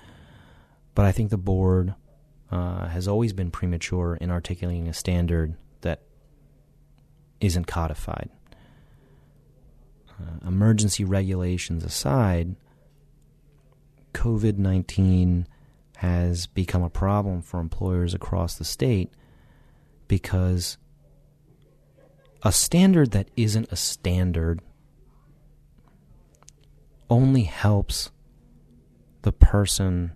but 0.94 1.06
I 1.06 1.12
think 1.12 1.30
the 1.30 1.38
board 1.38 1.96
uh, 2.52 2.88
has 2.88 3.08
always 3.08 3.34
been 3.34 3.52
premature 3.52 4.16
in 4.16 4.30
articulating 4.30 4.88
a 4.88 4.94
standard 4.94 5.56
that 5.82 6.02
isn't 7.40 7.66
codified. 7.66 8.30
Uh, 10.20 10.48
emergency 10.48 11.04
regulations 11.04 11.84
aside, 11.84 12.56
COVID 14.14 14.58
19 14.58 15.48
has 15.98 16.48
become 16.48 16.84
a 16.84 16.90
problem 16.90 17.42
for 17.42 17.60
employers 17.60 18.14
across 18.14 18.56
the 18.56 18.64
state 18.64 19.12
because 20.08 20.78
a 22.44 22.52
standard 22.52 23.12
that 23.12 23.30
isn't 23.36 23.72
a 23.72 23.76
standard 23.76 24.62
only 27.10 27.44
helps 27.44 28.12
the 29.24 29.32
person 29.32 30.12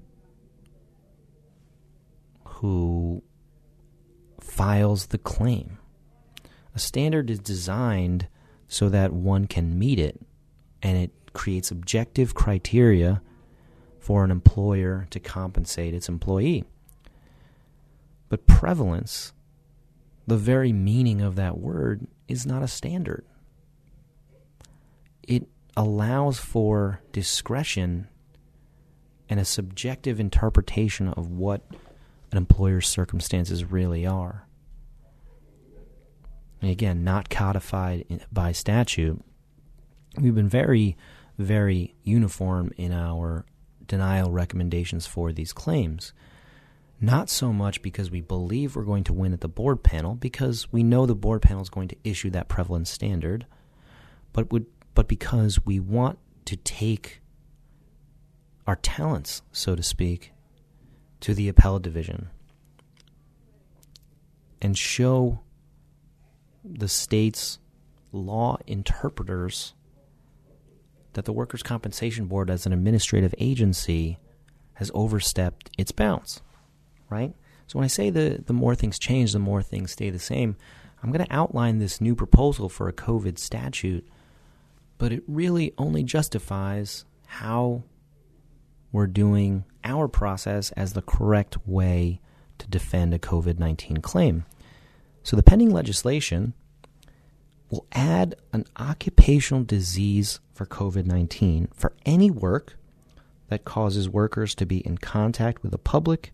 who 2.45 3.22
files 4.39 5.07
the 5.07 5.17
claim. 5.17 5.77
A 6.75 6.79
standard 6.79 7.29
is 7.29 7.39
designed 7.39 8.27
so 8.74 8.89
that 8.89 9.13
one 9.13 9.46
can 9.46 9.77
meet 9.77 10.00
it, 10.00 10.20
and 10.82 10.98
it 10.98 11.12
creates 11.34 11.70
objective 11.70 12.34
criteria 12.34 13.22
for 14.00 14.24
an 14.24 14.32
employer 14.32 15.06
to 15.12 15.20
compensate 15.20 15.94
its 15.94 16.10
employee. 16.10 16.63
But 18.30 18.48
prevalence, 18.48 19.32
the 20.25 20.38
very 20.38 20.74
meaning 20.74 21.22
of 21.22 21.36
that 21.36 21.60
word, 21.60 22.08
is 22.27 22.48
not 22.48 22.63
a 22.63 22.68
standard. 22.68 23.24
It 25.22 25.48
allows 25.77 26.39
for 26.39 27.00
discretion 27.12 28.08
and 29.30 29.39
a 29.39 29.46
subjective 29.46 30.20
interpretation 30.20 31.10
of 31.10 31.30
what 31.30 31.62
an 32.32 32.39
employer's 32.39 32.88
circumstances 32.88 33.65
really 33.65 34.08
are. 34.08 34.48
And 36.63 36.72
again, 36.72 37.03
not 37.03 37.29
codified 37.29 38.05
in, 38.08 38.22
by 38.32 38.53
statute. 38.53 39.22
We've 40.17 40.34
been 40.34 40.48
very, 40.48 40.96
very 41.38 41.93
uniform 42.03 42.72
in 42.77 42.93
our 42.93 43.46
denial 43.86 44.32
recommendations 44.32 45.05
for 45.05 45.34
these 45.34 45.51
claims. 45.51 46.13
Not 47.01 47.29
so 47.29 47.51
much 47.51 47.82
because 47.82 48.10
we 48.10 48.22
believe 48.22 48.77
we're 48.77 48.84
going 48.84 49.03
to 49.03 49.13
win 49.13 49.34
at 49.34 49.41
the 49.41 49.50
board 49.50 49.84
panel, 49.84 50.15
because 50.15 50.72
we 50.72 50.84
know 50.84 51.05
the 51.05 51.15
board 51.15 51.41
panel 51.41 51.62
is 51.62 51.70
going 51.70 51.89
to 51.89 51.98
issue 52.05 52.29
that 52.29 52.48
prevalence 52.48 52.89
standard, 52.89 53.46
but 54.32 54.53
would, 54.53 54.65
but 54.96 55.10
because 55.10 55.65
we 55.65 55.82
want 55.82 56.17
to 56.46 56.55
take 56.55 57.20
our 58.65 58.77
talents, 58.77 59.41
so 59.51 59.75
to 59.75 59.84
speak, 59.84 60.32
to 61.20 61.34
the 61.34 61.50
appellate 61.50 61.84
division 61.84 62.29
and 64.62 64.77
show 64.77 65.41
the 66.63 66.88
state's 66.88 67.60
law 68.12 68.58
interpreters 68.67 69.74
that 71.13 71.25
the 71.25 71.34
Workers' 71.34 71.63
Compensation 71.63 72.25
Board, 72.25 72.50
as 72.50 72.65
an 72.65 72.74
administrative 72.74 73.36
agency, 73.38 74.17
has 74.74 74.91
overstepped 74.93 75.70
its 75.77 75.91
bounds, 75.91 76.41
right? 77.10 77.34
So 77.67 77.79
when 77.79 77.86
I 77.86 77.88
say 77.88 78.10
the, 78.10 78.43
the 78.46 78.53
more 78.53 78.75
things 78.75 79.00
change, 79.00 79.34
the 79.34 79.39
more 79.39 79.62
things 79.62 79.91
stay 79.91 80.10
the 80.10 80.20
same, 80.20 80.55
I'm 81.01 81.12
going 81.12 81.25
to 81.25 81.34
outline 81.34 81.79
this 81.79 82.00
new 82.00 82.15
proposal 82.15 82.70
for 82.70 82.88
a 82.88 82.93
COVID 82.93 83.38
statute, 83.38 84.08
but 84.98 85.12
it 85.12 85.24
really 85.27 85.74
only 85.77 86.03
justifies 86.03 87.05
how 87.25 87.84
we're 88.91 89.08
doing 89.08 89.65
our 89.84 90.08
process 90.08 90.72
as 90.72 90.93
the 90.93 91.01
correct 91.01 91.58
way 91.67 92.22
to 92.60 92.67
defend 92.67 93.13
a 93.13 93.20
COVID 93.20 93.60
19 93.60 93.98
claim. 93.98 94.46
So 95.24 95.36
the 95.36 95.44
pending 95.44 95.72
legislation 95.72 96.53
will 97.70 97.86
add 97.94 98.36
an 98.51 98.65
occupational 98.77 99.63
disease 99.63 100.39
for 100.53 100.65
COVID 100.65 101.06
19 101.06 101.70
for 101.74 101.94
any 102.06 102.30
work 102.30 102.77
that 103.50 103.65
causes 103.65 104.10
workers 104.10 104.53
to 104.56 104.65
be 104.65 104.80
in 104.80 104.98
contact 104.98 105.63
with 105.63 105.72
the 105.72 105.77
public, 105.77 106.34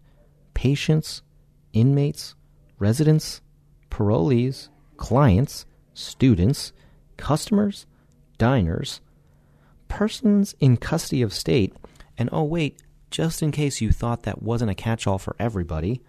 patients, 0.53 1.21
inmates, 1.71 2.35
residents, 2.77 3.41
parolees, 3.89 4.69
clients, 4.97 5.65
students, 5.93 6.73
customers, 7.17 7.85
diners, 8.37 9.01
persons 9.87 10.55
in 10.59 10.77
custody 10.77 11.21
of 11.21 11.33
state, 11.33 11.73
and 12.17 12.29
oh, 12.31 12.43
wait, 12.43 12.81
just 13.11 13.41
in 13.41 13.51
case 13.51 13.81
you 13.81 13.91
thought 13.91 14.23
that 14.23 14.41
wasn't 14.41 14.71
a 14.71 14.75
catch 14.75 15.07
all 15.07 15.17
for 15.17 15.35
everybody, 15.39 16.01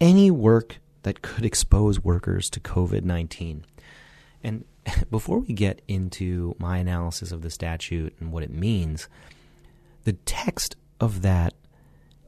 any 0.00 0.30
work 0.30 0.78
that 1.02 1.22
could 1.22 1.44
expose 1.44 2.02
workers 2.02 2.50
to 2.50 2.60
COVID 2.60 3.02
19. 3.02 3.64
And 4.42 4.64
before 5.10 5.38
we 5.38 5.54
get 5.54 5.82
into 5.88 6.54
my 6.58 6.78
analysis 6.78 7.32
of 7.32 7.42
the 7.42 7.50
statute 7.50 8.14
and 8.20 8.32
what 8.32 8.42
it 8.42 8.50
means, 8.50 9.08
the 10.04 10.12
text 10.12 10.76
of 11.00 11.22
that 11.22 11.54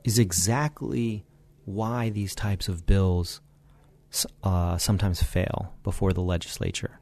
is 0.04 0.18
exactly 0.18 1.24
why 1.64 2.10
these 2.10 2.34
types 2.34 2.68
of 2.68 2.86
bills 2.86 3.40
uh, 4.42 4.76
sometimes 4.76 5.22
fail 5.22 5.74
before 5.82 6.12
the 6.12 6.20
legislature 6.20 6.98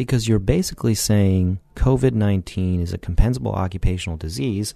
because 0.00 0.26
you're 0.26 0.38
basically 0.38 0.94
saying 0.94 1.60
COVID 1.76 2.12
19 2.12 2.80
is 2.80 2.94
a 2.94 2.98
compensable 2.98 3.54
occupational 3.54 4.16
disease 4.16 4.74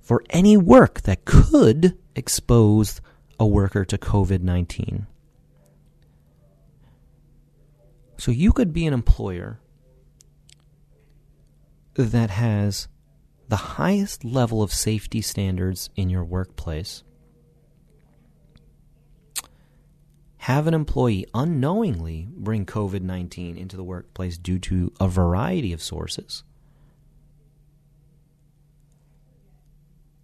for 0.00 0.24
any 0.30 0.56
work 0.56 1.02
that 1.02 1.26
could 1.26 1.98
expose 2.16 3.02
a 3.38 3.46
worker 3.46 3.84
to 3.84 3.98
COVID 3.98 4.40
19. 4.42 5.06
So 8.18 8.30
you 8.30 8.52
could 8.52 8.72
be 8.72 8.86
an 8.86 8.94
employer 8.94 9.58
that 11.94 12.30
has 12.30 12.88
the 13.48 13.56
highest 13.56 14.24
level 14.24 14.62
of 14.62 14.72
safety 14.72 15.20
standards 15.20 15.90
in 15.96 16.08
your 16.08 16.24
workplace 16.24 17.02
have 20.42 20.66
an 20.66 20.74
employee 20.74 21.24
unknowingly 21.34 22.26
bring 22.36 22.66
COVID 22.66 23.00
19 23.00 23.56
into 23.56 23.76
the 23.76 23.84
workplace 23.84 24.36
due 24.36 24.58
to 24.58 24.92
a 24.98 25.06
variety 25.06 25.72
of 25.72 25.80
sources. 25.80 26.42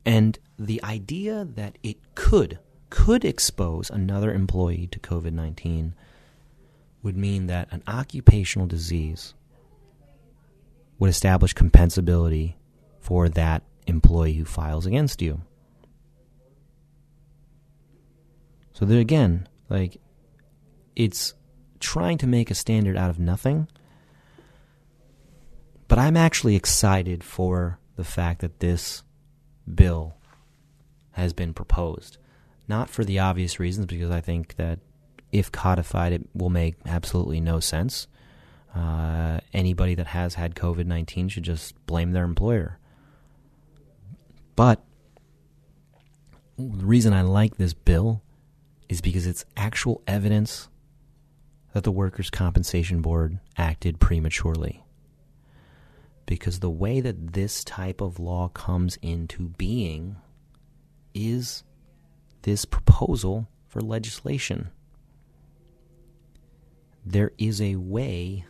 And 0.05 0.37
the 0.59 0.83
idea 0.83 1.45
that 1.45 1.79
it 1.85 1.99
could 2.17 2.59
could 2.91 3.25
expose 3.25 3.91
another 3.91 4.33
employee 4.33 4.89
to 4.93 4.99
COVID 4.99 5.33
19 5.33 5.95
would 7.03 7.17
mean 7.17 7.47
that 7.47 7.69
an 7.71 7.83
occupational 7.87 8.67
disease 8.67 9.35
would 10.99 11.11
establish 11.11 11.55
compensability 11.55 12.55
for 13.01 13.29
that 13.29 13.63
employee 13.87 14.35
who 14.35 14.45
files 14.45 14.85
against 14.85 15.23
you. 15.23 15.41
So 18.73 18.85
there 18.85 19.01
again, 19.01 19.49
like 19.69 20.01
it's 20.95 21.35
trying 21.81 22.19
to 22.19 22.27
make 22.27 22.51
a 22.51 22.55
standard 22.55 22.97
out 22.97 23.11
of 23.11 23.19
nothing. 23.19 23.69
But 25.87 25.99
I'm 25.99 26.17
actually 26.17 26.55
excited 26.55 27.25
for 27.25 27.79
the 27.97 28.05
fact 28.05 28.41
that 28.41 28.61
this 28.61 29.03
bill 29.73 30.17
has 31.13 31.33
been 31.33 31.55
proposed. 31.55 32.18
Not 32.69 32.91
for 32.91 33.03
the 33.05 33.19
obvious 33.19 33.59
reasons, 33.59 33.87
because 33.87 34.11
I 34.11 34.21
think 34.21 34.57
that 34.57 34.79
if 35.33 35.51
codified, 35.51 36.13
it 36.13 36.29
will 36.35 36.51
make 36.51 36.77
absolutely 36.87 37.41
no 37.41 37.61
sense. 37.61 38.07
Uh, 38.75 39.41
anybody 39.53 39.95
that 39.95 40.09
has 40.09 40.35
had 40.35 40.55
COVID 40.55 40.87
19 40.87 41.31
should 41.31 41.43
just 41.43 41.75
blame 41.87 42.13
their 42.13 42.25
employer. 42.25 42.79
But 44.55 44.85
the 46.59 46.85
reason 46.85 47.13
I 47.13 47.23
like 47.23 47.57
this 47.57 47.73
bill 47.73 48.23
is 48.89 49.01
because 49.01 49.27
it's 49.27 49.45
actual 49.57 50.03
evidence 50.07 50.69
that 51.73 51.85
the 51.85 51.93
Workers' 51.93 52.31
Compensation 52.31 53.01
Board 53.01 53.39
acted 53.57 54.01
prematurely. 54.01 54.85
Because 56.27 56.61
the 56.61 56.71
way 56.71 57.01
that 57.01 57.33
this 57.33 57.65
type 57.65 58.01
of 58.01 58.19
law 58.19 58.49
comes 58.49 58.99
into 59.01 59.49
being 59.49 60.17
is 61.15 61.63
this 62.43 62.65
proposal 62.65 63.49
for 63.67 63.81
legislation. 63.81 64.71
There 67.05 67.33
is 67.39 67.61
a 67.61 67.77
way 67.77 68.45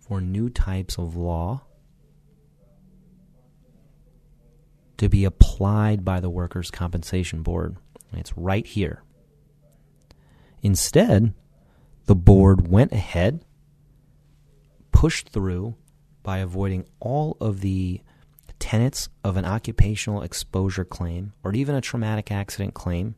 for 0.00 0.20
new 0.20 0.50
types 0.50 0.98
of 0.98 1.16
law 1.16 1.62
to 4.98 5.08
be 5.08 5.24
applied 5.24 6.04
by 6.04 6.20
the 6.20 6.30
Workers' 6.30 6.70
Compensation 6.70 7.42
Board. 7.42 7.76
It's 8.12 8.36
right 8.36 8.66
here. 8.66 9.02
Instead, 10.62 11.34
the 12.06 12.14
board 12.14 12.68
went 12.68 12.92
ahead, 12.92 13.44
pushed 14.92 15.30
through 15.30 15.74
by 16.22 16.38
avoiding 16.38 16.86
all 17.00 17.36
of 17.40 17.60
the 17.60 18.00
tenets 18.64 19.10
of 19.22 19.36
an 19.36 19.44
occupational 19.44 20.22
exposure 20.22 20.86
claim 20.86 21.34
or 21.44 21.52
even 21.52 21.74
a 21.74 21.82
traumatic 21.82 22.32
accident 22.32 22.72
claim, 22.72 23.14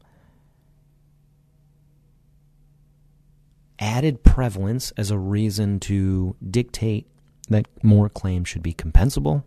added 3.79 4.25
prevalence 4.25 4.93
as 4.97 5.13
a 5.13 5.17
reason 5.17 5.79
to 5.79 6.35
dictate 6.51 7.07
that 7.49 7.69
more 7.81 8.09
claims 8.09 8.49
should 8.49 8.63
be 8.65 8.75
compensable 8.75 9.45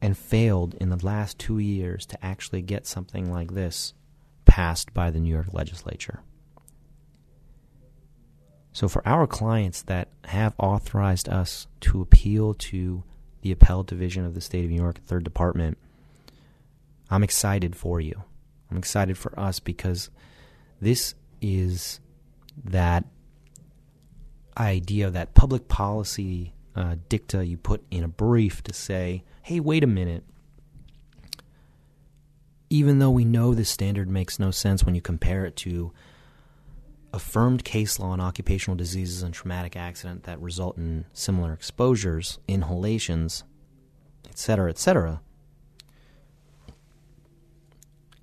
and 0.00 0.16
failed 0.16 0.76
in 0.80 0.88
the 0.88 1.04
last 1.04 1.36
two 1.36 1.58
years 1.58 2.06
to 2.06 2.24
actually 2.24 2.62
get 2.62 2.86
something 2.86 3.32
like 3.32 3.54
this 3.54 3.94
passed 4.44 4.94
by 4.94 5.10
the 5.10 5.18
New 5.18 5.28
York 5.28 5.52
legislature. 5.52 6.22
So, 8.72 8.86
for 8.86 9.06
our 9.06 9.26
clients 9.26 9.82
that 9.82 10.06
have 10.26 10.54
authorized 10.56 11.28
us 11.28 11.66
to 11.80 12.00
appeal 12.00 12.54
to 12.54 13.02
the 13.42 13.52
appellate 13.52 13.86
division 13.86 14.24
of 14.24 14.34
the 14.34 14.40
state 14.40 14.64
of 14.64 14.70
New 14.70 14.76
York, 14.76 15.00
third 15.06 15.24
department, 15.24 15.78
I'm 17.10 17.22
excited 17.22 17.74
for 17.74 18.00
you. 18.00 18.22
I'm 18.70 18.76
excited 18.76 19.18
for 19.18 19.38
us 19.38 19.58
because 19.58 20.10
this 20.80 21.14
is 21.40 22.00
that 22.64 23.04
idea, 24.56 25.10
that 25.10 25.34
public 25.34 25.68
policy 25.68 26.54
uh, 26.76 26.96
dicta 27.08 27.44
you 27.44 27.56
put 27.56 27.82
in 27.90 28.04
a 28.04 28.08
brief 28.08 28.62
to 28.64 28.72
say, 28.72 29.24
hey, 29.42 29.60
wait 29.60 29.82
a 29.82 29.88
minute. 29.88 30.24
Even 32.68 33.00
though 33.00 33.10
we 33.10 33.24
know 33.24 33.54
this 33.54 33.68
standard 33.68 34.08
makes 34.08 34.38
no 34.38 34.52
sense 34.52 34.84
when 34.84 34.94
you 34.94 35.00
compare 35.00 35.44
it 35.44 35.56
to 35.56 35.92
affirmed 37.12 37.64
case 37.64 37.98
law 37.98 38.10
on 38.10 38.20
occupational 38.20 38.76
diseases 38.76 39.22
and 39.22 39.34
traumatic 39.34 39.76
accident 39.76 40.24
that 40.24 40.40
result 40.40 40.76
in 40.76 41.04
similar 41.12 41.52
exposures, 41.52 42.38
inhalations, 42.46 43.44
etc., 44.28 44.70
etc., 44.70 45.20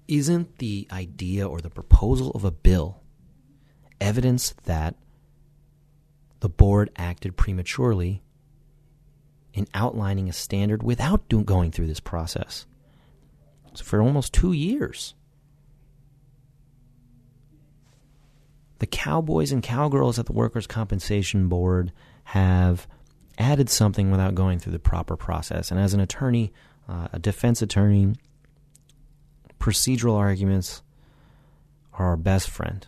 isn't 0.07 0.59
the 0.59 0.87
idea 0.91 1.45
or 1.47 1.59
the 1.59 1.69
proposal 1.69 2.31
of 2.31 2.45
a 2.45 2.51
bill 2.51 3.01
evidence 3.99 4.53
that 4.63 4.95
the 6.39 6.49
board 6.49 6.89
acted 6.95 7.35
prematurely 7.35 8.21
in 9.53 9.67
outlining 9.73 10.29
a 10.29 10.33
standard 10.33 10.83
without 10.83 11.27
do- 11.27 11.43
going 11.43 11.71
through 11.71 11.87
this 11.87 11.99
process. 11.99 12.65
So 13.73 13.83
for 13.83 14.01
almost 14.01 14.33
two 14.33 14.53
years, 14.53 15.15
the 18.79 18.87
cowboys 18.87 19.51
and 19.51 19.63
cowgirls 19.63 20.19
at 20.19 20.25
the 20.25 20.33
Workers' 20.33 20.67
Compensation 20.67 21.47
Board 21.47 21.91
have 22.25 22.87
added 23.37 23.69
something 23.69 24.11
without 24.11 24.35
going 24.35 24.59
through 24.59 24.73
the 24.73 24.79
proper 24.79 25.15
process. 25.15 25.71
And 25.71 25.79
as 25.79 25.93
an 25.93 25.99
attorney, 25.99 26.51
uh, 26.87 27.07
a 27.13 27.19
defense 27.19 27.61
attorney, 27.61 28.15
procedural 29.59 30.15
arguments 30.15 30.81
are 31.93 32.07
our 32.07 32.17
best 32.17 32.49
friend. 32.49 32.85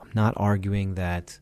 I'm 0.00 0.10
not 0.14 0.34
arguing 0.36 0.94
that 0.94 1.38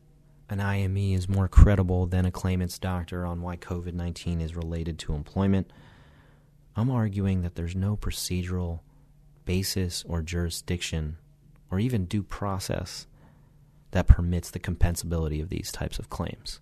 an 0.49 0.59
IME 0.59 0.97
is 0.97 1.29
more 1.29 1.47
credible 1.47 2.07
than 2.07 2.25
a 2.25 2.31
claimant's 2.31 2.79
doctor 2.79 3.25
on 3.25 3.41
why 3.41 3.57
COVID 3.57 3.93
19 3.93 4.41
is 4.41 4.55
related 4.55 4.97
to 4.99 5.13
employment. 5.13 5.71
I'm 6.75 6.89
arguing 6.89 7.41
that 7.43 7.55
there's 7.55 7.75
no 7.75 7.95
procedural 7.95 8.79
basis 9.45 10.03
or 10.07 10.21
jurisdiction 10.21 11.17
or 11.71 11.79
even 11.79 12.05
due 12.05 12.23
process 12.23 13.07
that 13.91 14.07
permits 14.07 14.51
the 14.51 14.59
compensability 14.59 15.41
of 15.41 15.49
these 15.49 15.71
types 15.71 15.99
of 15.99 16.09
claims. 16.09 16.59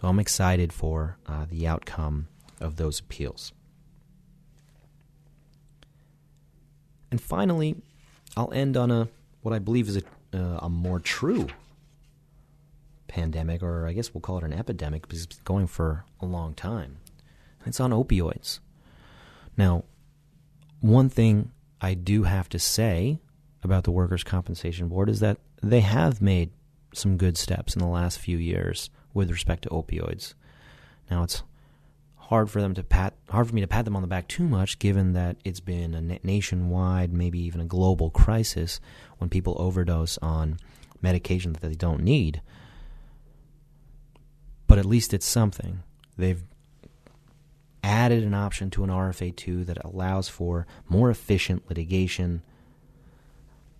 So 0.00 0.08
I'm 0.08 0.18
excited 0.18 0.72
for 0.72 1.16
uh, 1.26 1.46
the 1.48 1.66
outcome 1.66 2.28
of 2.60 2.76
those 2.76 2.98
appeals. 2.98 3.52
And 7.10 7.20
finally, 7.20 7.76
I'll 8.36 8.52
end 8.52 8.76
on 8.76 8.90
a 8.90 9.08
what 9.42 9.54
I 9.54 9.58
believe 9.58 9.88
is 9.88 9.98
a, 9.98 10.02
uh, 10.32 10.60
a 10.62 10.68
more 10.68 10.98
true 10.98 11.48
pandemic, 13.06 13.62
or 13.62 13.86
I 13.86 13.92
guess 13.92 14.14
we'll 14.14 14.20
call 14.20 14.38
it 14.38 14.44
an 14.44 14.52
epidemic 14.52 15.02
because 15.02 15.24
it's 15.24 15.36
been 15.36 15.44
going 15.44 15.66
for 15.66 16.04
a 16.20 16.26
long 16.26 16.54
time. 16.54 16.98
It's 17.66 17.80
on 17.80 17.90
opioids. 17.90 18.60
Now, 19.56 19.84
one 20.80 21.08
thing 21.08 21.52
I 21.80 21.94
do 21.94 22.22
have 22.24 22.48
to 22.50 22.58
say 22.58 23.18
about 23.62 23.84
the 23.84 23.90
Workers' 23.90 24.24
Compensation 24.24 24.88
Board 24.88 25.08
is 25.08 25.20
that 25.20 25.38
they 25.62 25.80
have 25.80 26.20
made 26.20 26.50
some 26.94 27.16
good 27.16 27.36
steps 27.36 27.74
in 27.74 27.80
the 27.80 27.86
last 27.86 28.18
few 28.18 28.36
years 28.36 28.90
with 29.14 29.30
respect 29.30 29.62
to 29.62 29.68
opioids. 29.70 30.34
Now, 31.10 31.22
it's 31.22 31.42
hard 32.16 32.50
for 32.50 32.60
them 32.60 32.74
to 32.74 32.82
pat 32.82 33.14
hard 33.28 33.46
for 33.46 33.54
me 33.54 33.60
to 33.60 33.66
pat 33.66 33.84
them 33.84 33.94
on 33.94 34.00
the 34.00 34.08
back 34.08 34.26
too 34.26 34.44
much 34.44 34.78
given 34.78 35.12
that 35.12 35.36
it's 35.44 35.60
been 35.60 35.92
a 35.92 36.18
nationwide 36.26 37.12
maybe 37.12 37.38
even 37.38 37.60
a 37.60 37.64
global 37.64 38.08
crisis 38.08 38.80
when 39.18 39.28
people 39.28 39.54
overdose 39.58 40.16
on 40.18 40.56
medication 41.02 41.52
that 41.52 41.60
they 41.60 41.74
don't 41.74 42.00
need 42.00 42.40
but 44.72 44.78
at 44.78 44.86
least 44.86 45.12
it's 45.12 45.26
something. 45.26 45.82
They've 46.16 46.42
added 47.84 48.24
an 48.24 48.32
option 48.32 48.70
to 48.70 48.84
an 48.84 48.88
RFA2 48.88 49.66
that 49.66 49.76
allows 49.84 50.30
for 50.30 50.66
more 50.88 51.10
efficient 51.10 51.68
litigation. 51.68 52.40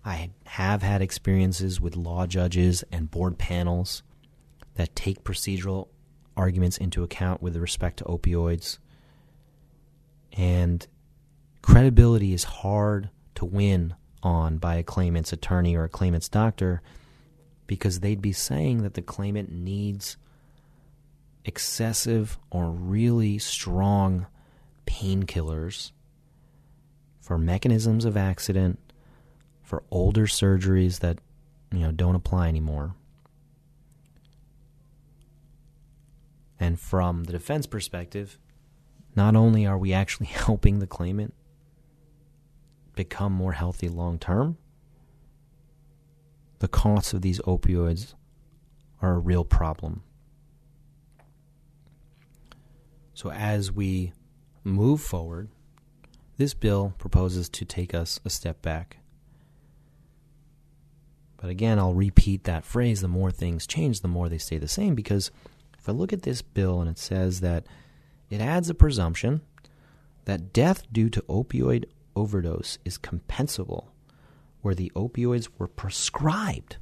I 0.05 0.31
have 0.45 0.81
had 0.83 1.01
experiences 1.01 1.79
with 1.79 1.95
law 1.95 2.27
judges 2.27 2.83
and 2.91 3.09
board 3.09 3.37
panels 3.37 4.03
that 4.75 4.95
take 4.95 5.23
procedural 5.23 5.87
arguments 6.35 6.77
into 6.77 7.03
account 7.03 7.41
with 7.41 7.55
respect 7.55 7.97
to 7.97 8.03
opioids. 8.05 8.79
And 10.33 10.85
credibility 11.61 12.33
is 12.33 12.43
hard 12.43 13.09
to 13.35 13.45
win 13.45 13.95
on 14.21 14.57
by 14.57 14.75
a 14.75 14.83
claimant's 14.83 15.33
attorney 15.33 15.75
or 15.75 15.83
a 15.83 15.89
claimant's 15.89 16.29
doctor 16.29 16.81
because 17.67 17.99
they'd 17.99 18.21
be 18.21 18.33
saying 18.33 18.83
that 18.83 18.93
the 18.95 19.01
claimant 19.01 19.51
needs 19.51 20.17
excessive 21.45 22.37
or 22.49 22.69
really 22.69 23.37
strong 23.37 24.27
painkillers 24.85 25.91
for 27.21 27.37
mechanisms 27.37 28.05
of 28.05 28.17
accident, 28.17 28.79
for 29.63 29.83
older 29.89 30.27
surgeries 30.27 30.99
that 30.99 31.19
you 31.71 31.79
know 31.79 31.91
don't 31.91 32.15
apply 32.15 32.47
anymore. 32.47 32.95
And 36.59 36.79
from 36.79 37.23
the 37.23 37.33
defense 37.33 37.65
perspective, 37.65 38.37
not 39.15 39.35
only 39.35 39.65
are 39.65 39.77
we 39.77 39.91
actually 39.93 40.27
helping 40.45 40.79
the 40.79 40.87
claimant 40.87 41.33
become 42.95 43.33
more 43.33 43.53
healthy 43.53 43.89
long 43.89 44.19
term, 44.19 44.57
the 46.59 46.67
costs 46.67 47.13
of 47.13 47.21
these 47.21 47.39
opioids 47.39 48.13
are 49.01 49.15
a 49.15 49.19
real 49.19 49.43
problem. 49.43 50.03
So 53.13 53.31
as 53.31 53.71
we 53.71 54.13
move 54.63 55.01
forward, 55.01 55.49
this 56.37 56.53
bill 56.53 56.93
proposes 56.97 57.49
to 57.49 57.65
take 57.65 57.93
us 57.93 58.19
a 58.25 58.29
step 58.29 58.61
back. 58.61 58.97
But 61.43 61.49
again, 61.49 61.77
I'll 61.77 61.93
repeat 61.93 62.45
that 62.45 62.63
phrase 62.63 63.01
the 63.01 63.09
more 63.09 63.29
things 63.29 63.67
change, 63.67 63.99
the 63.99 64.07
more 64.07 64.29
they 64.29 64.37
stay 64.37 64.57
the 64.57 64.65
same. 64.69 64.95
Because 64.95 65.29
if 65.77 65.89
I 65.89 65.91
look 65.91 66.13
at 66.13 66.21
this 66.21 66.41
bill 66.41 66.79
and 66.79 66.89
it 66.89 66.97
says 66.97 67.41
that 67.41 67.65
it 68.29 68.39
adds 68.39 68.69
a 68.69 68.73
presumption 68.73 69.41
that 70.23 70.53
death 70.53 70.83
due 70.89 71.09
to 71.09 71.21
opioid 71.23 71.83
overdose 72.15 72.77
is 72.85 72.97
compensable 72.97 73.87
where 74.61 74.73
the 74.73 74.89
opioids 74.95 75.49
were 75.57 75.67
prescribed 75.67 76.77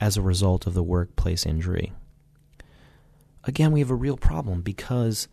as 0.00 0.16
a 0.16 0.22
result 0.22 0.68
of 0.68 0.74
the 0.74 0.84
workplace 0.84 1.44
injury. 1.44 1.92
Again, 3.42 3.72
we 3.72 3.80
have 3.80 3.90
a 3.90 3.96
real 3.96 4.16
problem 4.16 4.62
because 4.62 5.26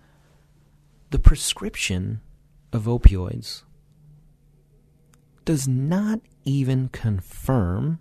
the 1.12 1.20
prescription 1.20 2.22
of 2.74 2.86
opioids 2.86 3.62
does 5.46 5.68
not 5.68 6.22
even 6.44 6.90
confirm 6.90 8.00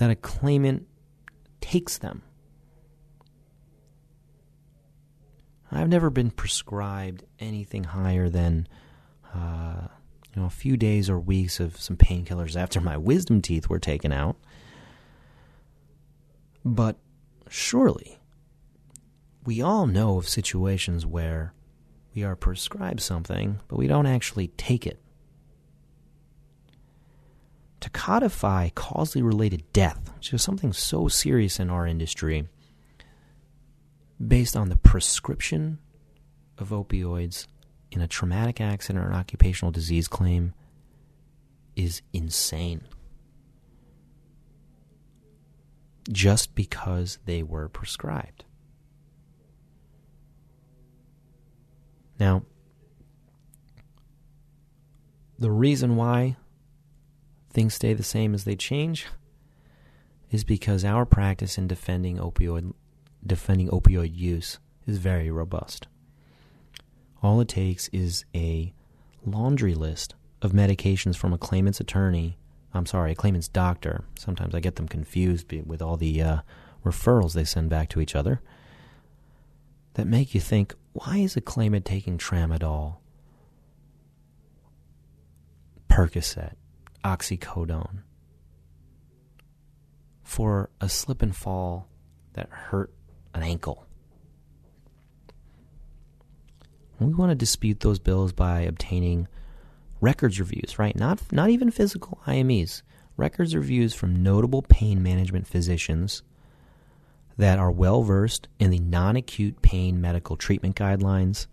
that 0.00 0.08
a 0.08 0.16
claimant 0.16 0.86
takes 1.60 1.98
them. 1.98 2.22
I've 5.70 5.90
never 5.90 6.08
been 6.08 6.30
prescribed 6.30 7.24
anything 7.38 7.84
higher 7.84 8.30
than 8.30 8.66
uh, 9.34 9.88
you 10.34 10.40
know 10.40 10.46
a 10.46 10.50
few 10.50 10.78
days 10.78 11.10
or 11.10 11.20
weeks 11.20 11.60
of 11.60 11.78
some 11.78 11.98
painkillers 11.98 12.56
after 12.56 12.80
my 12.80 12.96
wisdom 12.96 13.42
teeth 13.42 13.68
were 13.68 13.78
taken 13.78 14.10
out. 14.10 14.36
But 16.64 16.96
surely 17.50 18.20
we 19.44 19.60
all 19.60 19.86
know 19.86 20.16
of 20.16 20.26
situations 20.30 21.04
where 21.04 21.52
we 22.14 22.24
are 22.24 22.36
prescribed 22.36 23.00
something, 23.00 23.60
but 23.68 23.76
we 23.76 23.86
don't 23.86 24.06
actually 24.06 24.48
take 24.48 24.86
it. 24.86 24.98
To 27.80 27.90
codify 27.90 28.68
causally 28.74 29.22
related 29.22 29.72
death, 29.72 30.12
which 30.14 30.32
is 30.34 30.42
something 30.42 30.72
so 30.72 31.08
serious 31.08 31.58
in 31.58 31.70
our 31.70 31.86
industry, 31.86 32.46
based 34.24 34.54
on 34.56 34.68
the 34.68 34.76
prescription 34.76 35.78
of 36.58 36.68
opioids 36.68 37.46
in 37.90 38.02
a 38.02 38.06
traumatic 38.06 38.60
accident 38.60 39.04
or 39.04 39.08
an 39.08 39.16
occupational 39.16 39.72
disease 39.72 40.08
claim 40.08 40.52
is 41.74 42.02
insane. 42.12 42.82
Just 46.10 46.54
because 46.54 47.18
they 47.24 47.42
were 47.42 47.68
prescribed. 47.68 48.44
Now, 52.18 52.42
the 55.38 55.50
reason 55.50 55.96
why 55.96 56.36
things 57.60 57.74
stay 57.74 57.92
the 57.92 58.02
same 58.02 58.32
as 58.32 58.44
they 58.44 58.56
change 58.56 59.06
is 60.30 60.44
because 60.44 60.82
our 60.82 61.04
practice 61.04 61.58
in 61.58 61.68
defending 61.68 62.16
opioid 62.16 62.72
defending 63.26 63.68
opioid 63.68 64.16
use 64.16 64.58
is 64.86 64.96
very 64.96 65.30
robust. 65.30 65.86
All 67.22 67.38
it 67.42 67.48
takes 67.48 67.88
is 67.88 68.24
a 68.34 68.72
laundry 69.26 69.74
list 69.74 70.14
of 70.40 70.52
medications 70.52 71.18
from 71.18 71.34
a 71.34 71.38
claimant's 71.38 71.80
attorney. 71.80 72.38
I'm 72.72 72.86
sorry, 72.86 73.12
a 73.12 73.14
claimant's 73.14 73.48
doctor. 73.48 74.04
Sometimes 74.18 74.54
I 74.54 74.60
get 74.60 74.76
them 74.76 74.88
confused 74.88 75.52
with 75.66 75.82
all 75.82 75.98
the 75.98 76.22
uh, 76.22 76.38
referrals 76.82 77.34
they 77.34 77.44
send 77.44 77.68
back 77.68 77.90
to 77.90 78.00
each 78.00 78.16
other 78.16 78.40
that 79.94 80.06
make 80.06 80.34
you 80.34 80.40
think, 80.40 80.74
why 80.94 81.18
is 81.18 81.36
a 81.36 81.42
claimant 81.42 81.84
taking 81.84 82.16
tramadol, 82.16 82.96
Percocet, 85.90 86.54
oxycodone 87.04 88.02
for 90.22 90.70
a 90.80 90.88
slip 90.88 91.22
and 91.22 91.34
fall 91.34 91.88
that 92.34 92.48
hurt 92.50 92.92
an 93.34 93.42
ankle? 93.42 93.86
We 96.98 97.14
want 97.14 97.30
to 97.30 97.34
dispute 97.34 97.80
those 97.80 97.98
bills 97.98 98.32
by 98.32 98.60
obtaining 98.60 99.26
records 100.00 100.38
reviews, 100.38 100.78
right? 100.78 100.94
Not 100.94 101.20
not 101.32 101.50
even 101.50 101.70
physical 101.70 102.20
IMEs. 102.26 102.82
Records 103.16 103.54
reviews 103.54 103.94
from 103.94 104.22
notable 104.22 104.62
pain 104.62 105.02
management 105.02 105.46
physicians 105.46 106.22
that 107.36 107.58
are 107.58 107.70
well 107.70 108.02
versed 108.02 108.48
in 108.58 108.70
the 108.70 108.78
non 108.78 109.16
acute 109.16 109.62
pain 109.62 110.00
medical 110.00 110.36
treatment 110.36 110.76
guidelines 110.76 111.46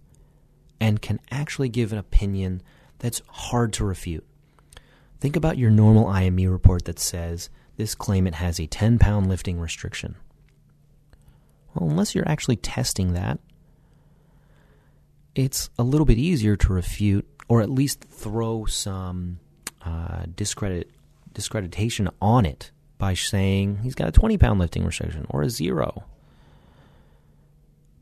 and 0.79 1.01
can 1.01 1.19
actually 1.31 1.69
give 1.69 1.91
an 1.91 1.97
opinion 1.97 2.61
that's 2.99 3.21
hard 3.27 3.73
to 3.73 3.85
refute. 3.85 4.25
Think 5.19 5.35
about 5.35 5.57
your 5.57 5.71
normal 5.71 6.07
IME 6.07 6.49
report 6.49 6.85
that 6.85 6.99
says 6.99 7.49
this 7.75 7.95
claimant 7.95 8.35
has 8.35 8.59
a 8.59 8.67
10 8.67 8.99
pound 8.99 9.27
lifting 9.27 9.59
restriction. 9.59 10.15
Well, 11.73 11.89
unless 11.89 12.13
you're 12.13 12.27
actually 12.27 12.57
testing 12.57 13.13
that, 13.13 13.39
it's 15.35 15.69
a 15.77 15.83
little 15.83 16.05
bit 16.05 16.17
easier 16.17 16.55
to 16.55 16.73
refute 16.73 17.27
or 17.47 17.61
at 17.61 17.69
least 17.69 18.03
throw 18.03 18.65
some 18.65 19.39
uh, 19.83 20.23
discredit 20.35 20.89
discreditation 21.33 22.09
on 22.19 22.45
it 22.45 22.71
by 22.97 23.13
saying 23.13 23.79
he's 23.83 23.93
got 23.93 24.07
a 24.07 24.11
20 24.11 24.37
pound 24.37 24.59
lifting 24.59 24.83
restriction 24.83 25.25
or 25.29 25.43
a 25.43 25.49
zero. 25.49 26.03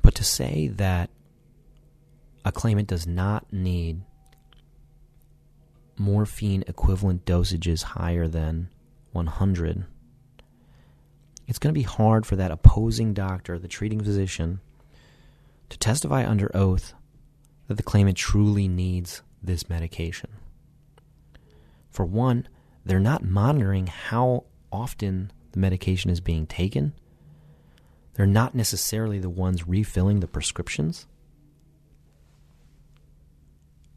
But 0.01 0.15
to 0.15 0.23
say 0.23 0.67
that 0.75 1.09
a 2.45 2.51
claimant 2.51 2.87
does 2.87 3.05
not 3.05 3.51
need 3.51 4.01
morphine 5.97 6.63
equivalent 6.67 7.25
dosages 7.25 7.83
higher 7.83 8.27
than 8.27 8.69
100, 9.11 9.85
it's 11.47 11.59
going 11.59 11.73
to 11.73 11.79
be 11.79 11.83
hard 11.83 12.25
for 12.25 12.35
that 12.35 12.51
opposing 12.51 13.13
doctor, 13.13 13.59
the 13.59 13.67
treating 13.67 14.03
physician, 14.03 14.59
to 15.69 15.77
testify 15.77 16.27
under 16.27 16.55
oath 16.55 16.93
that 17.67 17.75
the 17.75 17.83
claimant 17.83 18.17
truly 18.17 18.67
needs 18.67 19.21
this 19.41 19.69
medication. 19.69 20.29
For 21.89 22.05
one, 22.05 22.47
they're 22.85 22.99
not 22.99 23.23
monitoring 23.23 23.87
how 23.87 24.45
often 24.71 25.31
the 25.51 25.59
medication 25.59 26.11
is 26.11 26.19
being 26.19 26.45
taken. 26.45 26.93
They're 28.13 28.25
not 28.25 28.55
necessarily 28.55 29.19
the 29.19 29.29
ones 29.29 29.67
refilling 29.67 30.19
the 30.19 30.27
prescriptions. 30.27 31.07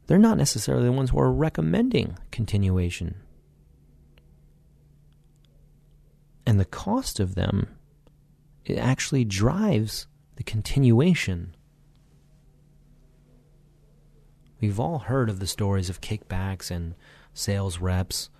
They're 0.09 0.17
not 0.17 0.39
necessarily 0.39 0.85
the 0.85 0.91
ones 0.91 1.11
who 1.11 1.19
are 1.19 1.31
recommending 1.31 2.17
continuation. 2.31 3.13
And 6.47 6.59
the 6.59 6.65
cost 6.65 7.19
of 7.19 7.35
them 7.35 7.67
it 8.65 8.79
actually 8.79 9.23
drives 9.23 10.07
the 10.35 10.43
continuation. 10.43 11.55
We've 14.59 14.79
all 14.79 14.97
heard 14.97 15.29
of 15.29 15.39
the 15.39 15.45
stories 15.45 15.91
of 15.91 16.01
kickbacks 16.01 16.71
and 16.71 16.95
sales 17.35 17.77
reps 17.77 18.31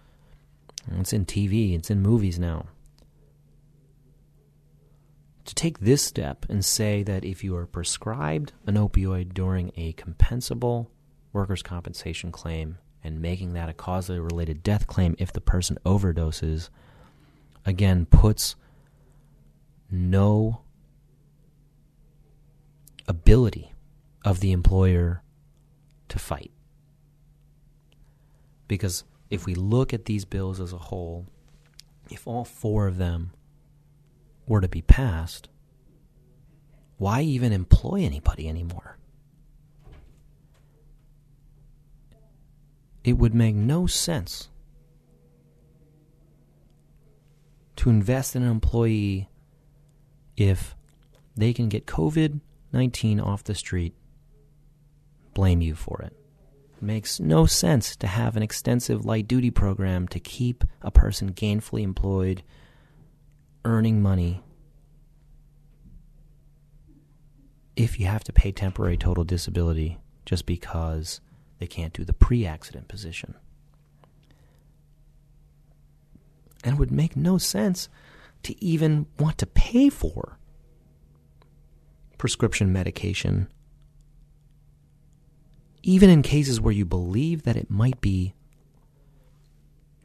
it's 0.97 1.13
in 1.13 1.27
TV, 1.27 1.75
it's 1.75 1.91
in 1.91 2.01
movies 2.01 2.39
now. 2.39 2.65
To 5.45 5.53
take 5.53 5.82
this 5.82 6.01
step 6.01 6.47
and 6.49 6.65
say 6.65 7.03
that 7.03 7.23
if 7.23 7.43
you 7.43 7.55
are 7.55 7.67
prescribed 7.67 8.53
an 8.65 8.73
opioid 8.73 9.36
during 9.36 9.71
a 9.77 9.93
compensable 9.93 10.88
workers' 11.33 11.61
compensation 11.61 12.31
claim 12.31 12.77
and 13.03 13.21
making 13.21 13.53
that 13.53 13.69
a 13.69 13.73
causally 13.73 14.19
related 14.19 14.63
death 14.63 14.87
claim 14.87 15.15
if 15.19 15.31
the 15.31 15.41
person 15.41 15.77
overdoses, 15.85 16.69
again, 17.65 18.05
puts 18.05 18.55
no 19.89 20.61
ability 23.07 23.73
of 24.23 24.39
the 24.39 24.51
employer 24.51 25.23
to 26.09 26.19
fight. 26.19 26.51
Because 28.67 29.03
if 29.29 29.45
we 29.45 29.55
look 29.55 29.93
at 29.93 30.05
these 30.05 30.25
bills 30.25 30.59
as 30.59 30.73
a 30.73 30.77
whole, 30.77 31.25
if 32.09 32.27
all 32.27 32.43
four 32.43 32.87
of 32.87 32.97
them 32.97 33.31
were 34.45 34.61
to 34.61 34.67
be 34.67 34.81
passed, 34.81 35.47
why 36.97 37.21
even 37.21 37.53
employ 37.53 38.01
anybody 38.03 38.47
anymore? 38.47 38.97
It 43.10 43.17
would 43.17 43.34
make 43.34 43.56
no 43.56 43.88
sense 43.88 44.50
to 47.78 47.89
invest 47.89 48.36
in 48.36 48.43
an 48.43 48.52
employee 48.52 49.28
if 50.38 50.76
they 51.36 51.52
can 51.52 51.69
get 51.69 51.88
COVID 51.88 52.39
19 52.72 53.19
off 53.19 53.43
the 53.43 53.56
street, 53.56 53.95
blame 55.34 55.60
you 55.60 55.74
for 55.74 56.04
it. 56.04 56.15
It 56.78 56.84
makes 56.84 57.19
no 57.19 57.48
sense 57.48 57.95
to 57.95 58.06
have 58.06 58.38
an 58.38 58.43
extensive 58.43 59.04
light 59.04 59.28
duty 59.28 59.50
program 59.50 60.08
to 60.10 60.19
keep 60.19 60.63
a 60.84 60.91
person 60.91 61.34
gainfully 61.34 61.82
employed, 61.82 62.43
earning 63.65 64.04
money, 64.04 64.43
if 67.76 68.00
you 68.00 68.06
have 68.06 68.24
to 68.26 68.32
pay 68.32 68.52
temporary 68.52 68.98
total 68.98 69.24
disability 69.24 69.98
just 70.28 70.45
because 70.45 71.22
they 71.60 71.67
can't 71.67 71.93
do 71.93 72.04
the 72.04 72.13
pre 72.13 72.45
accident 72.45 72.88
position. 72.88 73.36
And 76.63 76.76
it 76.76 76.80
would 76.80 76.91
make 76.91 77.15
no 77.15 77.38
sense 77.38 77.88
to 78.43 78.63
even 78.63 79.06
want 79.17 79.38
to 79.38 79.45
pay 79.45 79.89
for 79.89 80.38
prescription 82.17 82.74
medication 82.74 83.48
even 85.84 86.10
in 86.10 86.22
cases 86.22 86.60
where 86.60 86.74
you 86.74 86.86
believe 86.86 87.43
that 87.43 87.58
it 87.58 87.69
might 87.69 88.02
be 88.02 88.34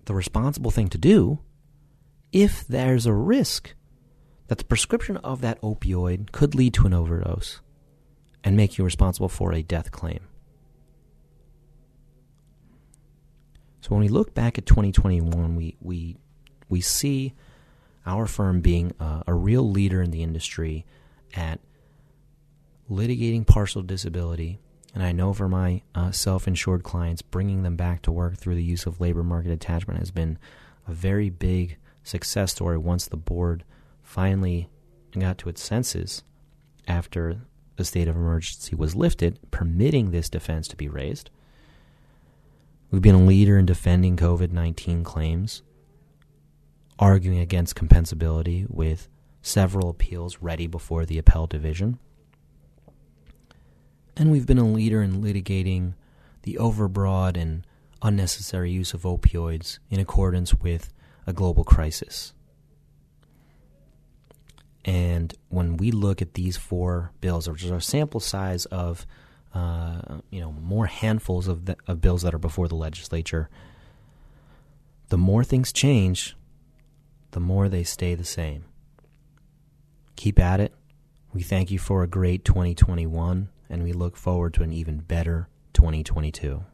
the 0.05 0.15
responsible 0.15 0.71
thing 0.71 0.89
to 0.89 0.99
do, 0.99 1.39
if 2.33 2.67
there's 2.67 3.07
a 3.07 3.13
risk 3.13 3.75
that 4.49 4.59
the 4.59 4.65
prescription 4.65 5.17
of 5.19 5.41
that 5.41 5.61
opioid 5.63 6.31
could 6.33 6.55
lead 6.55 6.75
to 6.75 6.87
an 6.87 6.95
overdose, 6.95 7.61
and 8.43 8.57
make 8.57 8.77
you 8.77 8.85
responsible 8.85 9.29
for 9.29 9.53
a 9.53 9.63
death 9.63 9.91
claim. 9.91 10.21
So 13.85 13.91
when 13.91 14.01
we 14.01 14.09
look 14.09 14.33
back 14.33 14.57
at 14.57 14.65
2021, 14.65 15.57
we 15.57 15.77
we 15.83 16.17
we 16.71 16.81
see 16.81 17.35
our 18.07 18.25
firm 18.25 18.63
being 18.63 18.93
a, 18.99 19.25
a 19.27 19.35
real 19.35 19.69
leader 19.69 20.01
in 20.01 20.11
the 20.11 20.23
industry 20.23 20.87
at 21.35 21.61
litigating 22.91 23.47
partial 23.47 23.83
disability, 23.83 24.59
and 24.95 25.03
I 25.03 25.13
know 25.13 25.35
for 25.35 25.51
my 25.51 25.83
uh, 25.95 26.13
self-insured 26.13 26.83
clients, 26.83 27.21
bringing 27.21 27.63
them 27.63 27.77
back 27.77 28.01
to 28.03 28.11
work 28.11 28.39
through 28.39 28.55
the 28.55 28.65
use 28.65 28.87
of 28.87 29.03
labor 29.03 29.23
market 29.23 29.53
attachment 29.53 29.99
has 29.99 30.11
been 30.11 30.39
a 30.89 30.93
very 30.95 31.29
big 31.29 31.77
success 32.03 32.53
story. 32.53 32.79
Once 32.79 33.05
the 33.05 33.19
board 33.19 33.65
finally 34.03 34.71
got 35.13 35.37
to 35.37 35.51
its 35.51 35.63
senses 35.63 36.23
after 36.89 37.43
the 37.77 37.85
state 37.85 38.09
of 38.09 38.17
emergency 38.17 38.75
was 38.75 38.97
lifted, 38.97 39.39
permitting 39.51 40.11
this 40.11 40.31
defense 40.31 40.69
to 40.69 40.77
be 40.77 40.89
raised. 40.89 41.29
We've 42.91 43.03
been 43.03 43.15
a 43.15 43.25
leader 43.25 43.59
in 43.59 43.67
defending 43.67 44.17
COVID 44.17 44.53
19 44.53 45.05
claims, 45.05 45.63
arguing 46.99 47.39
against 47.39 47.75
compensability 47.75 48.69
with 48.69 49.09
several 49.43 49.91
appeals 49.91 50.39
ready 50.41 50.67
before 50.67 51.05
the 51.05 51.19
appellate 51.19 51.51
division. 51.51 51.99
And 54.17 54.31
we've 54.31 54.47
been 54.47 54.59
a 54.59 54.67
leader 54.67 55.03
in 55.03 55.23
litigating 55.23 55.95
the 56.43 56.57
overbroad 56.61 57.37
and 57.37 57.67
unnecessary 58.01 58.71
use 58.71 58.95
of 58.95 59.03
opioids 59.03 59.79
in 59.91 59.99
accordance 59.99 60.55
with 60.55 60.93
a 61.27 61.33
global 61.33 61.65
crisis. 61.65 62.33
And 64.85 65.35
when 65.49 65.79
we 65.79 65.91
look 65.91 66.21
at 66.21 66.35
these 66.35 66.57
four 66.57 67.13
bills, 67.21 67.49
which 67.49 67.65
is 67.65 67.71
a 67.71 67.81
sample 67.81 68.21
size 68.21 68.67
of 68.67 69.07
uh, 69.55 70.19
you 70.31 70.41
know 70.41 70.53
more 70.53 70.87
handfuls 70.87 71.49
of, 71.49 71.67
the, 71.67 71.77
of 71.87 72.01
bills 72.01 72.23
that 72.23 72.35
are 72.35 72.39
before 72.39 72.69
the 72.69 72.75
legislature, 72.75 73.49
the 75.09 75.19
more 75.19 75.45
things 75.45 75.73
change, 75.73 76.37
the 77.31 77.41
more 77.41 77.69
they 77.69 77.85
stay 77.85 78.15
the 78.15 78.25
same. 78.25 78.65
Keep 80.17 80.39
at 80.39 80.61
it. 80.61 80.75
We 81.33 81.43
thank 81.43 81.71
you 81.71 81.79
for 81.79 82.03
a 82.03 82.09
great 82.09 82.45
2021, 82.45 83.49
and 83.69 83.83
we 83.83 83.93
look 83.93 84.17
forward 84.17 84.55
to 84.55 84.63
an 84.63 84.73
even 84.73 84.99
better 84.99 85.49
2022. 85.73 86.65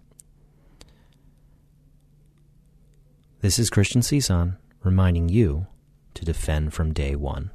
This 3.41 3.59
is 3.59 3.71
Christian 3.71 4.03
Cison 4.03 4.59
reminding 4.83 5.31
you 5.31 5.67
to 6.15 6.25
defend 6.25 6.75
from 6.75 6.93
day 6.93 7.17
one. 7.17 7.51